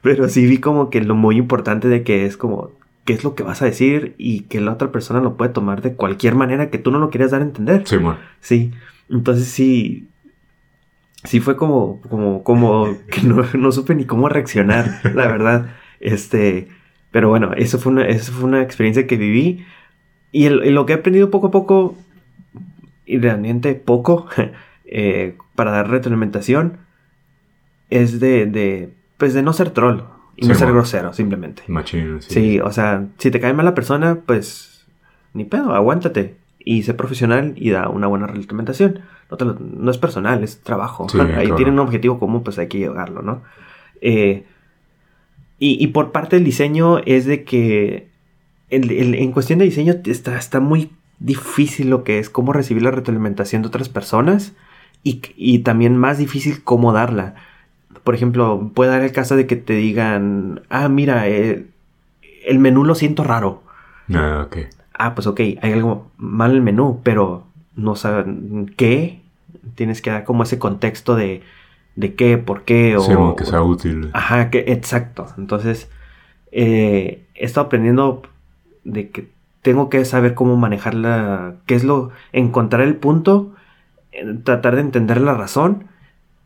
[0.00, 2.70] pero sí vi como que lo muy importante de que es como,
[3.04, 5.82] qué es lo que vas a decir y que la otra persona lo puede tomar
[5.82, 7.82] de cualquier manera que tú no lo quieras dar a entender.
[7.86, 8.18] Sí, bueno.
[8.40, 8.72] Sí.
[9.10, 10.08] Entonces sí,
[11.24, 15.76] sí fue como, como, como que no, no, supe ni cómo reaccionar, la verdad.
[16.00, 16.68] Este,
[17.10, 19.64] pero bueno, eso fue una, eso fue una experiencia que viví.
[20.30, 21.96] Y, el, y lo que he aprendido poco a poco,
[23.06, 24.28] y realmente poco,
[24.84, 26.78] eh, para dar retroalimentación,
[27.90, 30.02] es de, de, pues de no ser troll
[30.36, 31.62] y Sí, no ser grosero, simplemente.
[31.66, 32.34] Machín, sí.
[32.34, 34.86] Sí, o sea, si te cae mal la persona, pues
[35.32, 39.00] ni pedo, aguántate y sé profesional y da una buena retroalimentación.
[39.30, 41.08] No, te lo- no es personal, es trabajo.
[41.08, 41.54] Sí, Ahí claro.
[41.56, 43.42] tienen un objetivo común, pues hay que llegarlo, ¿no?
[44.00, 44.44] Eh,
[45.58, 48.08] y, y por parte del diseño es de que
[48.70, 52.82] el- el- en cuestión de diseño está, está muy difícil lo que es cómo recibir
[52.82, 54.52] la retroalimentación de otras personas
[55.02, 57.34] y, y también más difícil cómo darla.
[58.04, 61.66] Por ejemplo, puede dar el caso de que te digan, ah, mira, eh,
[62.46, 63.62] el menú lo siento raro.
[64.14, 64.58] Ah, ok.
[64.98, 67.44] Ah, pues ok, hay algo mal en el menú, pero
[67.76, 69.22] no saben qué.
[69.74, 71.42] Tienes que dar como ese contexto de,
[71.96, 73.00] de qué, por qué o...
[73.00, 74.10] Sí, que sea útil.
[74.12, 75.26] Ajá, que, exacto.
[75.38, 75.88] Entonces,
[76.52, 78.22] eh, he estado aprendiendo
[78.84, 79.28] de que
[79.62, 83.54] tengo que saber cómo manejarla, qué es lo, encontrar el punto,
[84.12, 85.84] eh, tratar de entender la razón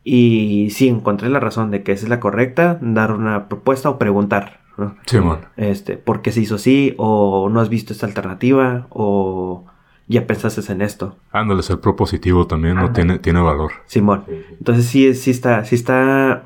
[0.03, 3.97] y si encontré la razón de que esa es la correcta, dar una propuesta o
[3.97, 4.95] preguntar, ¿no?
[5.05, 5.41] Sí, bueno.
[5.57, 6.93] Este, ¿por qué se hizo así?
[6.97, 9.65] O no has visto esta alternativa o
[10.07, 13.71] ya pensaste en esto, Ándale, ser propositivo también no tiene, tiene valor.
[13.85, 14.25] Simón.
[14.59, 16.43] Entonces sí, es- sí está, sí está,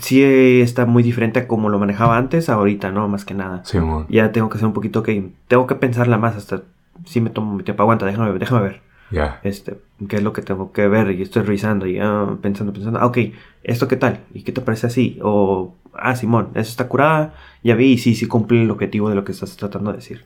[0.00, 3.06] sí está muy diferente a como lo manejaba antes, ahorita, ¿no?
[3.08, 3.62] Más que nada.
[3.72, 4.06] Bueno.
[4.08, 6.62] Ya tengo que hacer un poquito que, tengo que pensarla más hasta,
[7.04, 9.40] sí me tomo mi tiempo, aguanta, déjame ver, déjame ver, Ya.
[9.44, 12.98] este, qué es lo que tengo que ver y estoy revisando y ah, pensando, pensando,
[13.00, 13.18] ah, ok,
[13.62, 14.20] ¿esto qué tal?
[14.34, 15.18] ¿Y qué te parece así?
[15.22, 19.14] O, ah, Simón, eso está curada, ya vi y sí, sí cumple el objetivo de
[19.14, 20.24] lo que estás tratando de decir.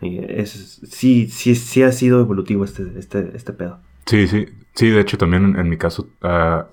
[0.00, 3.78] Y es, sí, sí, sí ha sido evolutivo este, este, este pedo.
[4.06, 4.46] Sí, sí.
[4.74, 6.66] Sí, de hecho también en, en mi caso, ah,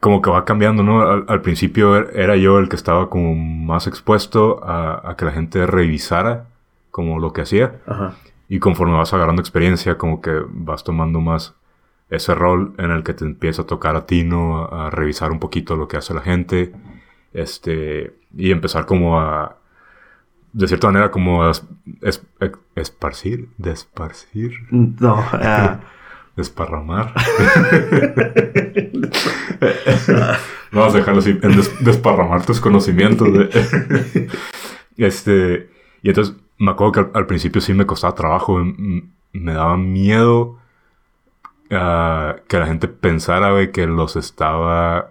[0.00, 1.02] como que va cambiando, ¿no?
[1.02, 5.24] Al, al principio er- era yo el que estaba como más expuesto a, a que
[5.26, 6.46] la gente revisara
[6.90, 7.80] como lo que hacía.
[7.86, 8.14] Ajá.
[8.50, 11.54] Y conforme vas agarrando experiencia, como que vas tomando más
[12.10, 14.58] ese rol en el que te empieza a tocar a ti, ¿no?
[14.64, 16.72] A, a revisar un poquito lo que hace la gente.
[17.32, 19.56] Este, y empezar como a,
[20.52, 22.22] de cierta manera, como a es-
[22.74, 25.78] esparcir, desparcir, No, ah,
[26.34, 27.14] desparramar.
[30.72, 33.32] Vamos a dejarlo así, en des- desparramar tus conocimientos.
[33.32, 34.28] de-
[34.96, 35.70] este,
[36.02, 38.62] y entonces me acuerdo que al, al principio sí me costaba trabajo,
[39.32, 40.58] me daba miedo
[41.70, 45.10] ah, que la gente pensara güey, que los estaba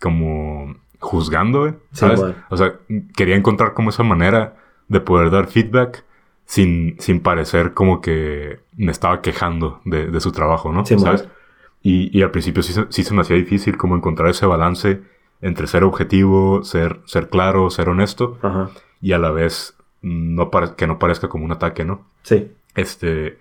[0.00, 2.20] como juzgando, güey, Sí, ¿sabes?
[2.20, 2.34] bueno.
[2.50, 2.74] O sea,
[3.16, 4.56] quería encontrar como esa manera
[4.88, 6.04] de poder dar feedback
[6.44, 10.84] sin, sin parecer como que me estaba quejando de, de su trabajo, ¿no?
[10.84, 11.22] Sí, ¿Sabes?
[11.22, 11.34] bueno.
[11.82, 15.00] Y, y al principio sí, se- sí se me hacía difícil como encontrar ese balance
[15.40, 18.68] entre ser objetivo, ser, ser claro, ser honesto Ajá.
[19.00, 22.06] y a la vez no que no parezca como un ataque, ¿no?
[22.22, 22.50] Sí.
[22.74, 23.38] Este,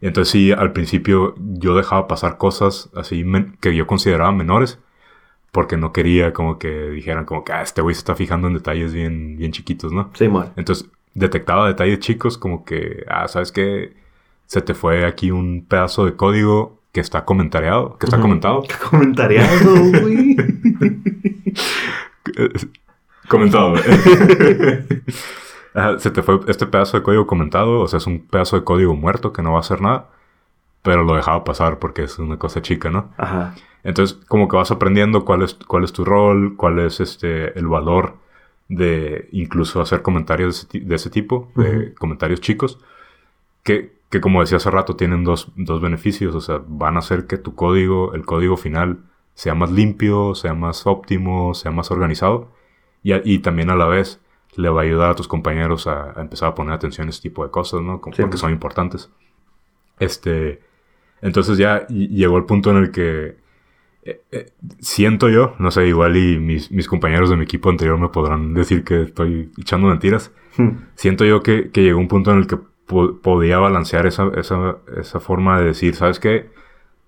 [0.00, 3.24] entonces sí, al principio yo dejaba pasar cosas así
[3.60, 4.78] que yo consideraba menores
[5.52, 8.54] porque no quería como que dijeran como que ah, este güey se está fijando en
[8.54, 10.10] detalles bien, bien chiquitos, ¿no?
[10.14, 10.50] Sí, bueno.
[10.56, 13.92] Entonces detectaba detalles chicos como que, ah, ¿sabes qué?
[14.46, 18.22] Se te fue aquí un pedazo de código que está comentariado, que está Ujú.
[18.24, 18.62] comentado.
[18.90, 20.36] Comentariado, güey.
[22.36, 22.48] Eh,
[23.28, 23.74] Comentado.
[25.74, 28.64] Ajá, se te fue este pedazo de código comentado, o sea, es un pedazo de
[28.64, 30.08] código muerto que no va a hacer nada,
[30.82, 33.10] pero lo dejaba pasar porque es una cosa chica, ¿no?
[33.18, 33.54] Ajá.
[33.84, 37.68] Entonces, como que vas aprendiendo cuál es, cuál es tu rol, cuál es este el
[37.68, 38.16] valor
[38.68, 42.78] de incluso hacer comentarios de ese, ti- de ese tipo, de comentarios chicos,
[43.62, 47.26] que, que como decía hace rato, tienen dos, dos beneficios, o sea, van a hacer
[47.26, 48.98] que tu código, el código final,
[49.34, 52.48] sea más limpio, sea más óptimo, sea más organizado,
[53.02, 54.20] y, y también a la vez
[54.56, 57.28] le va a ayudar a tus compañeros a, a empezar a poner atención a este
[57.28, 58.00] tipo de cosas, ¿no?
[58.00, 58.22] Como- Sí.
[58.22, 59.10] porque son importantes.
[59.98, 60.60] Este,
[61.20, 63.36] entonces ya ll- llegó el punto en el que
[64.04, 67.98] eh, eh, siento yo, no sé, igual y mis, mis, compañeros de mi equipo anterior
[67.98, 70.32] me podrán decir que estoy echando mentiras.
[70.56, 70.70] Hmm.
[70.96, 72.58] Siento yo que, que, llegó un punto en el que
[73.22, 76.50] podía balancear esa, esa, esa, forma de decir, ¿sabes qué?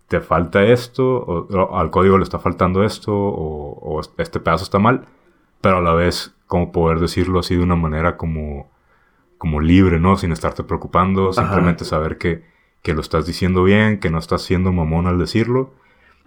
[0.07, 4.78] Te falta esto, o, al código le está faltando esto, o, o, este pedazo está
[4.78, 5.07] mal,
[5.64, 8.70] pero a la vez como poder decirlo así de una manera como,
[9.38, 10.18] como libre, ¿no?
[10.18, 12.42] Sin estarte preocupando, simplemente saber que,
[12.83, 15.72] que lo estás diciendo bien, que no estás siendo mamón al decirlo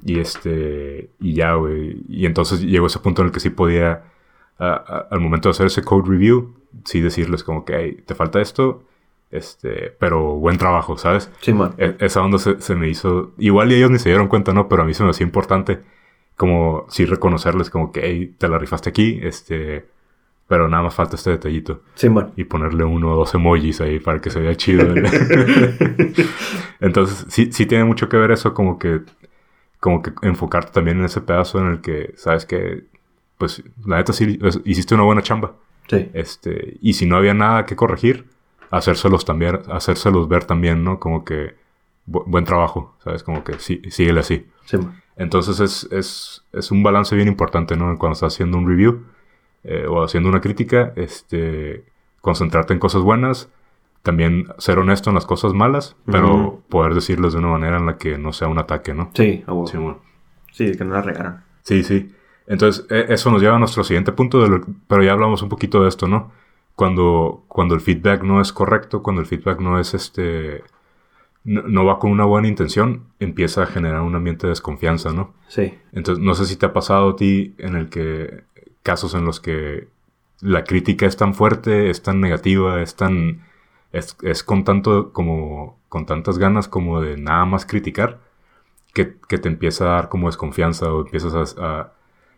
[0.04, 2.04] y este, y ya, güey.
[2.10, 4.06] Y entonces llegó ese punto en el que sí podía,
[4.58, 8.86] al momento de hacer ese code review, sí decirles como que, te falta esto,
[9.30, 11.32] este, pero buen trabajo, ¿sabes?
[11.41, 11.76] Sí, man.
[11.78, 14.67] E, esa onda se, me hizo, igual y ellos ni se dieron cuenta, ¿no?
[14.67, 15.84] Pero a mí se me hacía importante
[16.38, 19.86] como sí reconocerles como que, hey, te la rifaste aquí, este,
[20.47, 21.82] pero nada más falta este detallito.
[21.95, 22.32] Sí, man.
[22.38, 24.93] Y ponerle uno o dos emojis ahí para que se vea chido.
[26.80, 29.02] Entonces, sí, sí tiene mucho que ver eso, como que
[29.80, 32.86] como que enfocarte también en ese pedazo en el que sabes que,
[33.38, 35.54] pues, la neta sí hiciste una buena chamba.
[35.88, 36.10] Sí.
[36.13, 38.26] Este, y si no había nada que corregir,
[38.71, 41.00] hacérselos también, hacérselos ver también, ¿no?
[41.00, 41.56] Como que
[42.06, 43.23] buen trabajo, ¿sabes?
[43.23, 44.47] Como que sí, síguele así.
[44.65, 44.78] Sí.
[45.17, 47.97] Entonces es, es, es, un balance bien importante, ¿no?
[47.97, 49.03] Cuando estás haciendo un review
[49.63, 51.84] eh, o haciendo una crítica, este,
[52.21, 53.49] concentrarte en cosas buenas,
[54.03, 57.97] también ser honesto en las cosas malas, pero poder decirles de una manera en la
[57.97, 59.10] que no sea un ataque, ¿no?
[59.13, 59.77] Sí, sí,
[60.53, 61.43] sí, que no la regaran.
[61.63, 62.13] Sí, sí.
[62.45, 65.82] Entonces, e, eso nos lleva a nuestro siguiente punto, de pero ya hablamos un poquito
[65.82, 66.32] de esto, ¿no?
[66.75, 70.63] Cuando, cuando el feedback no es correcto, cuando el feedback no es este...
[71.48, 75.34] No, va con una buena intención, empieza a generar un ambiente de desconfianza, ¿no?
[75.48, 75.74] Sí.
[75.94, 78.44] Entonces, no sé si te ha pasado a ti en el que
[78.84, 79.88] casos en los que
[80.42, 83.42] la crítica es tan fuerte, es tan negativa, es tan
[83.92, 88.20] es, con tanto como con tantas ganas como de nada más criticar
[88.94, 91.94] que, te empieza a dar como desconfianza o empiezas a,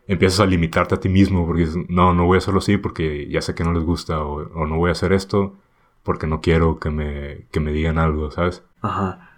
[0.08, 3.28] empiezas a limitarte a ti mismo porque dices, no, no voy a hacerlo así porque
[3.30, 5.56] ya sé que no les gusta o, no voy a hacer esto
[6.04, 8.63] porque no quiero que me, que me digan algo, ¿sabes?
[8.81, 9.29] Ajá.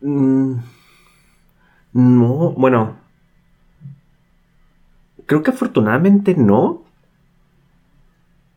[0.00, 0.56] Mm,
[1.92, 2.96] no, bueno.
[5.26, 6.84] Creo que afortunadamente no.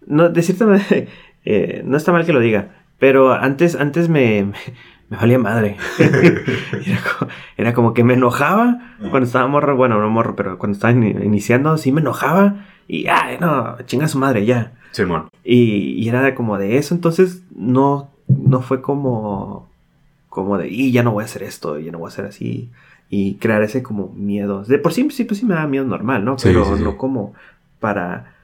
[0.05, 0.85] No, de cierta manera,
[1.45, 2.75] eh, no está mal que lo diga.
[2.99, 4.43] Pero antes, antes me,
[5.09, 5.77] me, valía madre.
[7.57, 11.77] era, como, que me enojaba cuando estaba morro, bueno, no morro, pero cuando estaba iniciando,
[11.77, 12.65] sí me enojaba.
[12.87, 14.73] Y, ay, no, chinga su madre, ya.
[14.91, 15.29] Simón.
[15.43, 19.68] y, y, era como de eso, entonces no, no fue como,
[20.29, 22.71] como de, y ya no voy a hacer esto, ya no voy a hacer así.
[23.09, 24.63] Y crear ese como miedo.
[24.63, 26.35] De por sí, sí, pues sí me da miedo normal, ¿no?
[26.37, 27.33] Pero no como
[27.79, 28.35] para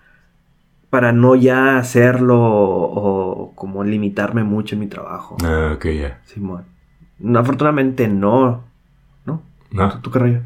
[0.95, 5.36] para no ya hacerlo o como limitarme mucho en mi trabajo.
[5.43, 6.21] Ah, ok, ya.
[6.24, 6.63] Simón.
[7.36, 8.63] afortunadamente no.
[9.26, 9.41] ¿No?
[9.71, 10.02] No.
[10.02, 10.39] ¿Tú, qué rayo?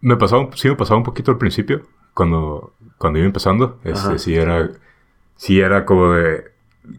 [0.00, 1.82] Me pasaba, sí me pasaba un poquito al principio,
[2.14, 3.78] cuando, cuando iba empezando.
[3.84, 4.70] Este, sí era,
[5.36, 6.46] sí era como de,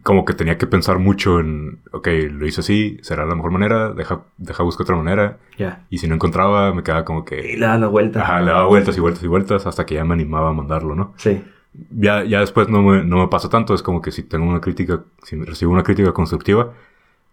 [0.02, 3.92] como que tenía que pensar mucho en, ok, lo hice así, será la mejor manera,
[3.92, 5.38] deja, deja buscar otra manera.
[5.58, 5.84] Ya.
[5.90, 7.52] Y si no encontraba, me quedaba como que...
[7.52, 8.22] Y le daba la vuelta.
[8.22, 10.94] Ajá, le daba vueltas y vueltas y vueltas hasta que ya me animaba a mandarlo,
[10.94, 11.14] ¿no?
[11.16, 11.42] Sí
[11.90, 13.74] ya, ya después no me, no me pasa tanto.
[13.74, 16.72] Es como que si tengo una crítica, si recibo una crítica constructiva,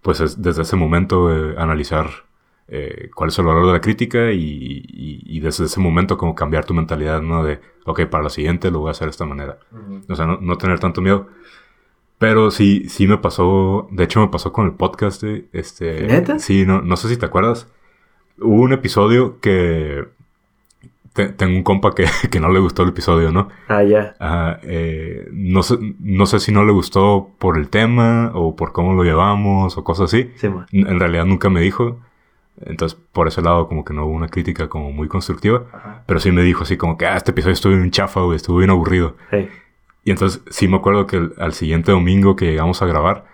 [0.01, 2.09] pues es desde ese momento eh, analizar
[2.67, 6.65] eh, cuál es el valor de la crítica y, y, desde ese momento como cambiar
[6.65, 7.43] tu mentalidad, ¿no?
[7.43, 9.57] De, ok, para la siguiente lo voy a hacer de esta manera.
[10.09, 11.27] O sea, no, no, tener tanto miedo.
[12.19, 16.07] Pero sí, sí me pasó, de hecho me pasó con el podcast, este...
[16.07, 16.39] ¿Neta?
[16.39, 17.67] Sí, no, no sé si te acuerdas.
[18.39, 20.05] Hubo un episodio que
[21.25, 23.49] tengo un compa que, que, no le gustó el episodio, ¿no?
[23.67, 24.15] Ah, ya.
[24.63, 28.93] eh, no, sé, no sé si no le gustó por el tema o por cómo
[28.93, 30.31] lo llevamos o cosas así.
[30.35, 31.99] Sí, en realidad nunca me dijo.
[32.65, 36.03] Entonces, por ese lado, como que no hubo una crítica como muy constructiva.
[36.05, 38.57] Pero sí me dijo así como que, ah, este episodio estuvo bien chafa, güey, estuvo
[38.57, 39.15] bien aburrido.
[40.07, 43.25] Y entonces sí me acuerdo que al siguiente domingo que llegamos a grabar,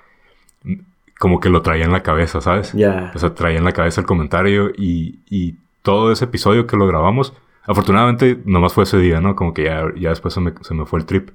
[1.20, 2.74] como que lo traía en la cabeza, ¿sabes?
[2.74, 3.12] Ya.
[3.16, 6.88] O sea, traía en la cabeza el comentario y, y todo ese episodio que lo
[6.88, 7.34] grabamos
[7.66, 9.36] Afortunadamente, nomás fue ese día, ¿no?
[9.36, 11.30] Como que ya, ya después se me, se me fue el trip.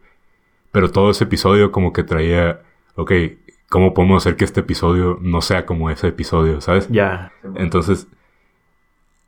[0.72, 2.60] Pero todo ese episodio como que traía,
[2.96, 3.12] ok,
[3.70, 6.88] ¿cómo podemos hacer que este episodio no sea como ese episodio, ¿sabes?
[6.90, 7.32] Ya.
[7.56, 8.08] Entonces,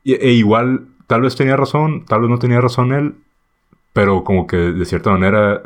[0.05, 3.15] e, igual, tal vez tenía razón, tal vez no tenía razón él,
[3.95, 5.63] pero como que de cierta manera,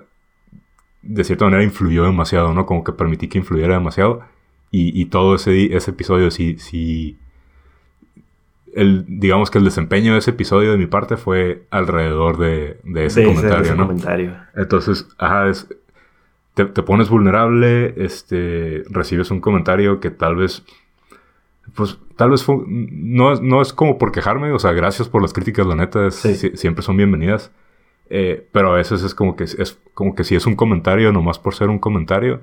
[1.06, 2.66] de cierta manera influyó demasiado, ¿no?
[2.66, 4.22] Como que permití que influyera demasiado.
[4.70, 7.16] Y, y todo ese, ese episodio sí, sí,
[8.74, 13.06] el, digamos que el desempeño de ese episodio de mi parte fue alrededor de, de
[13.06, 13.86] ese comentario, ¿no?
[13.86, 14.36] Comentario.
[14.56, 15.68] Entonces, ajá, es,
[16.54, 20.64] te, te, pones vulnerable, este, recibes un comentario que tal vez,
[21.76, 25.22] pues, tal vez fue, no, es- no es como por quejarme, o sea, gracias por
[25.22, 26.34] las críticas, la neta, es- Sí.
[26.34, 27.52] si- siempre son bienvenidas.
[28.10, 31.38] Eh, pero a veces es como que es como que si es un comentario nomás
[31.38, 32.40] por ser un comentario,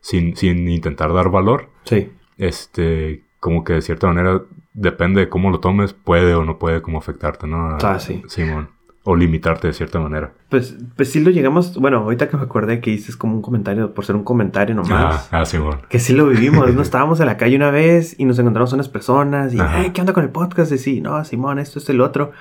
[0.00, 2.10] sin, sin intentar dar valor, Sí.
[2.38, 4.42] este, como que de cierta manera,
[4.74, 7.76] depende de cómo lo tomes, puede o no puede como afectarte, ¿no?
[7.82, 8.22] Ah, sí.
[8.28, 8.68] Simón.
[9.02, 10.34] O limitarte de cierta manera.
[10.50, 11.74] Pues, pues sí lo llegamos.
[11.78, 14.78] Bueno, ahorita que me acordé que hiciste como un comentario por ser un comentario Ah,
[14.78, 15.28] nomás.
[15.32, 15.80] ah, Simón.
[15.88, 16.82] Que sí lo vivimos, ¿no?
[16.82, 19.78] Estábamos en la calle una vez y nos encontramos unas personas y, Ajá.
[19.80, 20.70] "Hey, ¿qué onda con el podcast?
[20.72, 22.32] Y sí, no, Simón, esto, esto, el otro.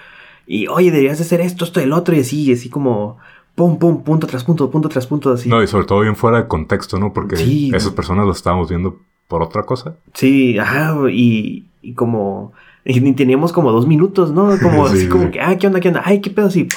[0.52, 2.16] Y, oye, deberías de hacer esto, esto, el otro.
[2.16, 3.20] Y así, y así como,
[3.54, 5.48] pum, pum, punto tras punto, punto tras punto, así.
[5.48, 7.14] No, y sobre todo bien fuera de contexto, ¿no?
[7.14, 7.72] Porque Sí.
[7.72, 9.96] esas personas lo estábamos viendo por otra cosa.
[10.16, 12.52] Sí, ajá, y, y como...
[12.84, 14.50] Y ni teníamos como dos minutos, ¿no?
[14.62, 16.02] Como Sí, así como que, ah, ¿qué onda, qué onda?
[16.04, 16.48] Ay, ¿qué pedo?
[16.48, 16.68] Así,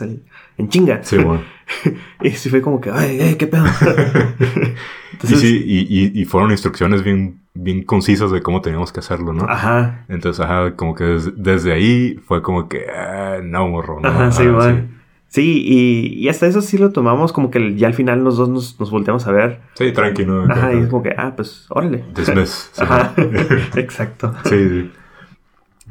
[0.00, 0.22] en
[0.56, 1.00] en chinga.
[1.02, 1.42] Sí, bueno.
[2.22, 3.64] Y sí fue como que, ay, ay, ¿qué pedo?
[5.12, 9.00] y Entonces, sí, y, y- y fueron instrucciones bien, bien concisas de cómo teníamos que
[9.00, 9.44] hacerlo, ¿no?
[9.48, 14.08] Ajá, Entonces, ajá, como que des- desde ahí fue como que, ah, no, morro, no.
[14.08, 14.98] Ajá, sí, man.
[15.28, 18.50] Sí, y, y hasta eso sí lo tomamos como que ya al final los dos
[18.50, 19.60] nos, nos volteamos a ver.
[19.74, 20.44] Sí, tranqui, ¿no?
[20.44, 22.04] Ajá, y es como que, ah, pues, órale.
[22.14, 22.68] Dismiss.
[22.74, 22.82] sí.
[22.82, 23.14] Ajá,
[23.76, 24.34] exacto.
[24.44, 24.90] Sí, sí.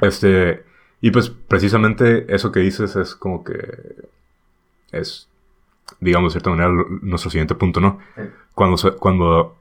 [0.02, 0.64] Este,
[1.02, 3.56] y pues precisamente eso que dices es como que
[4.92, 5.28] es,
[6.00, 8.00] digamos de cierta manera, nuestro siguiente punto, ¿no?
[8.16, 8.22] Sí.
[8.56, 9.58] Cuando, se- cuando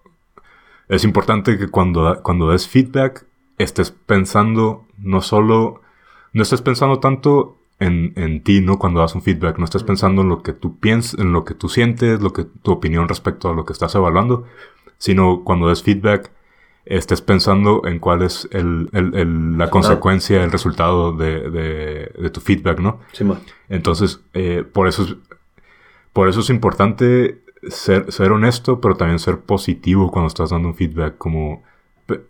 [0.88, 3.24] es importante que cuando, cuando des feedback
[3.58, 5.80] estés pensando no solo,
[6.32, 8.78] no estés pensando tanto en, en ti, ¿no?
[8.78, 11.54] Cuando das un feedback, no estés pensando en lo que tú piensas, en lo que
[11.54, 14.44] tú sientes, lo que tu opinión respecto a lo que estás evaluando,
[14.98, 16.30] sino cuando des feedback
[16.86, 22.30] estés pensando en cuál es el, el- el- la consecuencia, el resultado de, de- de
[22.30, 23.00] tu feedback, ¿no?
[23.12, 23.38] Simón.
[23.68, 25.16] Entonces, eh, por, eso es,
[26.12, 30.74] por eso es importante ser, ser honesto, pero también ser positivo cuando estás dando un
[30.74, 31.62] feedback, como
[32.06, 32.22] pe-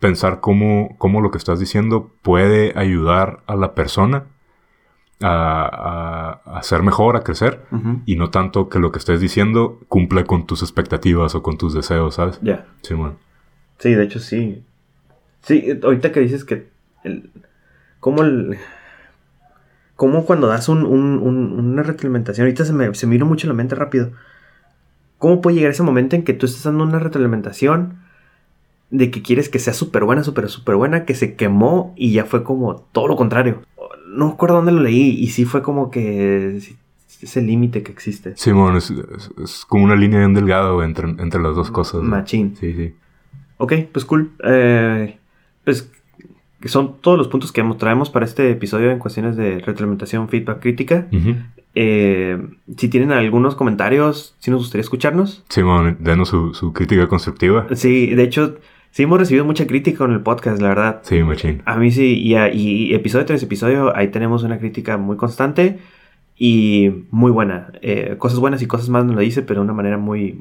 [0.00, 4.24] pensar cómo, cómo lo que estás diciendo puede ayudar a la persona
[5.20, 7.64] a, a- a ser mejor, a crecer,
[8.06, 11.74] y no tanto que lo que estés diciendo cumpla con tus expectativas o con tus
[11.74, 12.38] deseos, ¿sabes?
[12.42, 12.66] Ya.
[12.82, 13.16] Sí, bueno.
[13.78, 14.64] Sí, de hecho sí.
[15.42, 16.68] Sí, ahorita que dices que
[17.04, 17.30] el,
[18.00, 18.58] cómo el
[19.98, 23.48] cómo cuando das un, un- un- una retroalimentación, ahorita se me, se me vino mucho
[23.48, 24.12] la mente rápido.
[25.18, 27.98] ¿Cómo puede llegar ese momento en que tú estás dando una retroalimentación
[28.90, 32.24] de que quieres que sea súper buena, súper, súper buena, que se quemó y ya
[32.26, 33.62] fue como todo lo contrario?
[34.06, 36.76] No me acuerdo dónde lo leí y sí fue como que sí,
[37.20, 38.34] ese límite que existe.
[38.36, 42.02] Simón, es, es- es como una línea bien delgada entre, entre las dos cosas.
[42.02, 42.08] ¿no?
[42.08, 42.54] Machín.
[42.58, 42.94] Sí, sí.
[43.56, 44.30] Ok, pues cool.
[44.44, 45.18] Eh,
[45.64, 45.90] pues
[46.60, 50.60] que son todos los puntos que traemos para este episodio en cuestiones de retroalimentación, feedback,
[50.60, 51.06] crítica.
[51.74, 52.38] Eh,
[52.76, 55.44] si tienen algunos comentarios, si nos gustaría escucharnos.
[55.48, 57.66] Simón, denos su, su crítica constructiva.
[57.74, 58.56] Sí, de hecho,
[58.90, 61.00] sí hemos recibido mucha crítica con el podcast, la verdad.
[61.02, 61.62] Sí, machín.
[61.66, 65.78] A mí sí, y, a- y episodio tras episodio, ahí tenemos una crítica muy constante
[66.36, 67.72] y muy buena.
[67.82, 70.40] Eh, cosas buenas y cosas más nos lo dice, pero de una manera muy,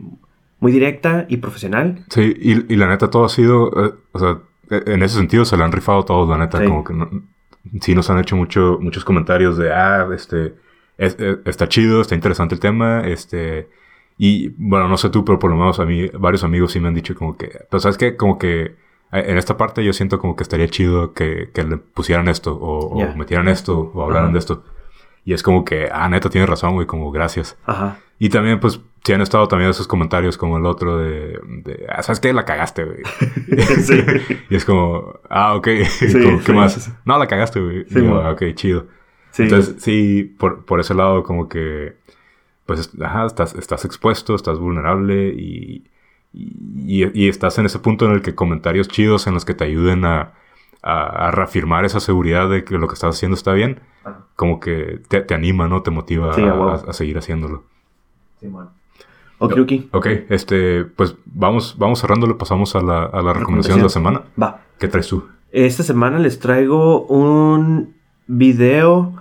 [0.60, 2.04] muy directa y profesional.
[2.10, 5.58] Sí, y, y la neta todo ha sido, eh, o sea, en ese sentido se
[5.58, 6.66] la han rifado todos, la neta, Sí.
[6.66, 7.10] como que no-
[7.82, 10.56] sí nos han hecho mucho, muchos comentarios de, ah, este,
[10.98, 13.70] es- eh, está chido, está interesante el tema, este,
[14.18, 16.88] y bueno, no sé tú, pero por lo menos a mí, varios amigos sí me
[16.88, 18.76] han dicho como que, pues sabes que, como que
[19.14, 22.58] eh, en esta parte yo siento como que estaría chido que, que le pusieran esto,
[22.60, 24.64] o, metieran esto, o hablaran de esto.
[25.24, 27.58] Y es como que, ah, neta, tienes razón, güey, como gracias.
[27.66, 28.00] Ajá.
[28.20, 32.02] Y también, pues, sí han estado también esos comentarios como el otro de, de ah,
[32.02, 32.34] ¿sabes qué?
[32.34, 33.00] La cagaste, güey.
[33.82, 34.00] Sí.
[34.50, 36.92] y es como, ah, ok, Sí, como, ¿qué sí, más?
[37.06, 37.86] No, la cagaste, güey.
[37.90, 38.22] Sí, Y yo.
[38.22, 38.88] "Ah, ok, chido.
[39.32, 39.44] Sí.
[39.44, 41.96] Entonces, sí, por, por ese lado, como que,
[42.66, 45.86] pues, ajá, estás, estás expuesto, estás vulnerable y,
[46.34, 49.64] y, y estás en ese punto en el que comentarios chidos en los que te
[49.66, 50.34] ayuden a,
[50.82, 53.80] a, a reafirmar esa seguridad de que lo que estás haciendo está bien,
[54.36, 55.84] como que te, te anima, ¿no?
[55.84, 57.64] Te motiva a- a seguir haciéndolo.
[59.40, 59.90] Okidoki.
[59.92, 64.22] Ok, este, pues vamos, vamos cerrándolo, pasamos a la, a la recomendación de la semana.
[64.42, 64.62] Va.
[64.80, 65.26] ¿Qué traes tú?
[65.52, 67.94] Esta semana les traigo un
[68.26, 69.14] video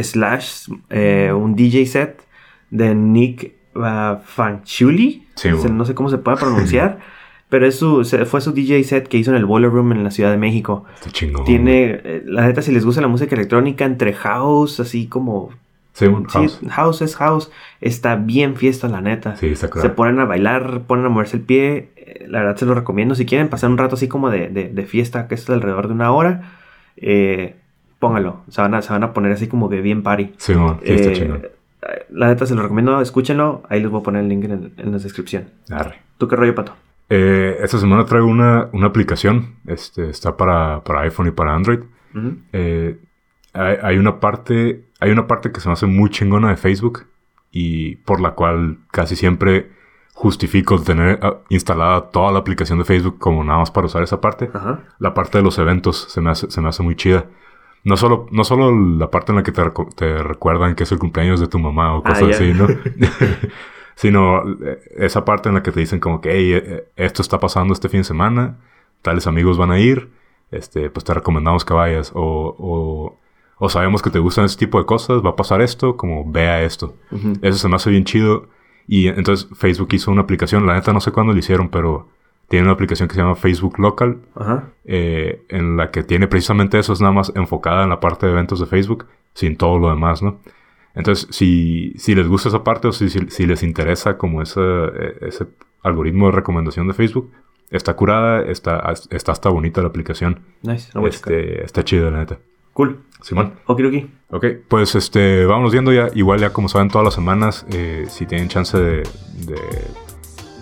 [0.00, 2.26] slash eh, un DJ set
[2.70, 5.26] de Nick uh, Fanciulli.
[5.36, 5.74] Sí, Se- bueno.
[5.74, 6.98] no sé cómo se puede pronunciar,
[7.50, 10.10] pero es su, fue su DJ set que hizo en el Boiler Room en la
[10.10, 10.84] Ciudad de México.
[10.94, 11.44] Está chingón.
[11.44, 15.50] Tiene, eh, la neta, si les gusta la música electrónica, entre house, así como...
[15.94, 16.60] Sí, house.
[16.70, 17.50] house es house.
[17.80, 19.36] Está bien fiesta, la neta.
[19.36, 19.94] Sí, está Se claro.
[19.94, 21.90] ponen a bailar, ponen a moverse el pie.
[21.96, 23.14] eh, La verdad se lo recomiendo.
[23.14, 25.94] Si quieren pasar un rato así como de, de- de fiesta, que es alrededor de
[25.94, 26.52] una hora,
[26.96, 27.56] eh,
[28.00, 28.42] póngalo.
[28.48, 30.32] Se van, a, se van a poner así como que bien party.
[30.36, 31.42] Sí, man, sí, está Eh, chingón.
[32.10, 33.62] La neta se lo recomiendo, escúchenlo.
[33.68, 35.50] Ahí les voy a poner el link en, en la descripción.
[35.70, 36.00] Arre.
[36.18, 36.74] ¿Tú qué rollo, Pato?
[37.10, 39.56] Eh, esta semana traigo una, una aplicación.
[39.66, 41.80] Este, está para, para iPhone y para Android.
[42.52, 42.96] Eh,
[43.54, 44.84] hay, hay una parte.
[45.00, 47.06] Hay una parte que se me hace muy chingona de Facebook.
[47.50, 49.70] Y por la cual casi siempre
[50.12, 54.20] justifico tener ah, instalada toda la aplicación de Facebook como nada más para usar esa
[54.20, 54.50] parte.
[54.52, 54.80] Ajá.
[54.98, 57.26] La parte de los eventos se me hace, se me hace muy chida.
[57.84, 59.62] No solo, no solo la parte en la que te,
[59.94, 62.66] te recuerdan que es el cumpleaños de tu mamá o Ah, cosas así, ¿no?
[63.94, 67.38] Sino eh, esa parte en la que te dicen como que, hey, eh, esto está
[67.38, 68.56] pasando este fin de semana,
[69.02, 70.10] tales amigos van a ir,
[70.50, 72.12] este, pues te recomendamos que vayas.
[72.14, 73.18] O, o,
[73.58, 76.62] o sabemos que te gustan ese tipo de cosas, va a pasar esto, como vea
[76.62, 76.96] esto.
[77.42, 78.48] Eso se me hace bien chido.
[78.86, 82.08] Y entonces Facebook hizo una aplicación, la neta no sé cuándo lo hicieron, pero
[82.48, 84.70] tiene una aplicación que se llama Facebook Local, Ajá.
[84.84, 88.32] eh, en la que tiene precisamente eso, es nada más enfocada en la parte de
[88.32, 90.38] eventos de Facebook, sin todo lo demás, ¿no?
[90.94, 94.60] Entonces, si, si les gusta esa parte o si, si, si les interesa como ese,
[95.22, 95.46] ese
[95.82, 97.32] algoritmo de recomendación de Facebook,
[97.70, 100.40] está curada, está, está hasta bonita la aplicación.
[100.62, 100.90] Nice.
[100.94, 101.08] Voy a.
[101.08, 102.38] Este, está chida, la neta.
[102.74, 103.00] Cool.
[103.22, 103.54] Simón.
[103.66, 104.10] Okidoki.
[104.30, 108.26] Ok, pues este, vámonos viendo ya, igual ya como saben todas las semanas, eh, si
[108.26, 108.96] tienen chance de,
[109.46, 109.56] de,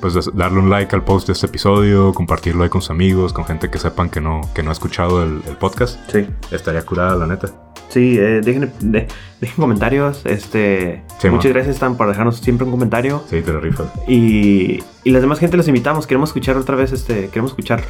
[0.01, 3.33] pues de darle un like al post de este episodio, compartirlo ahí con sus amigos,
[3.33, 6.27] con gente que sepan que no, que no ha escuchado el, el podcast, Sí.
[6.53, 7.49] estaría curada la neta.
[7.89, 9.07] Sí, eh, dejen, de-
[9.41, 10.25] dejen comentarios.
[10.25, 11.53] Este, Sí, muchas man.
[11.55, 13.23] gracias, Stan, por dejarnos siempre un comentario.
[13.29, 13.89] Sí, te la rifas.
[14.09, 16.07] Y, y las demás gente los invitamos.
[16.07, 17.83] Queremos escuchar otra vez, este, queremos escuchar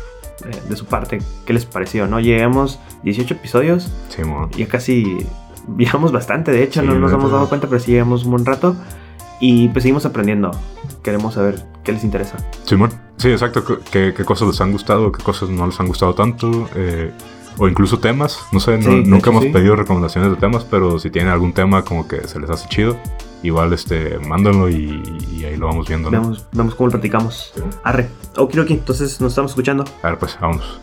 [0.45, 2.21] eh, de su parte qué les pareció, ¿no?
[2.21, 4.49] Llegamos 18 episodios, Sí, mo.
[4.57, 5.27] ya casi
[5.69, 8.45] viajamos bastante, de hecho, Sí, no nos hemos dado cuenta, pero sí llevamos un buen
[8.47, 8.77] rato.
[9.45, 10.53] Y pues seguimos aprendiendo.
[11.03, 12.37] Queremos saber qué les interesa.
[12.65, 12.91] Simón.
[13.17, 13.65] Sí, exacto.
[13.91, 16.69] ¿Qué, qué cosas les han gustado, qué cosas no les han gustado tanto?
[16.77, 17.11] eh,
[17.59, 18.39] o incluso temas.
[18.53, 19.51] No sé, Sí, nunca hecho, hemos sí.
[19.51, 22.97] pedido recomendaciones de temas, pero si tienen algún tema como que se les hace chido,
[23.43, 26.21] igual este, mándenlo y, y ahí lo vamos viendo, ¿no?
[26.21, 27.53] Vemos, vemos cómo lo platicamos.
[27.85, 28.09] Arre.
[28.37, 29.85] Okidoki, entonces nos estamos escuchando.
[30.03, 30.81] A ver, pues, vámonos.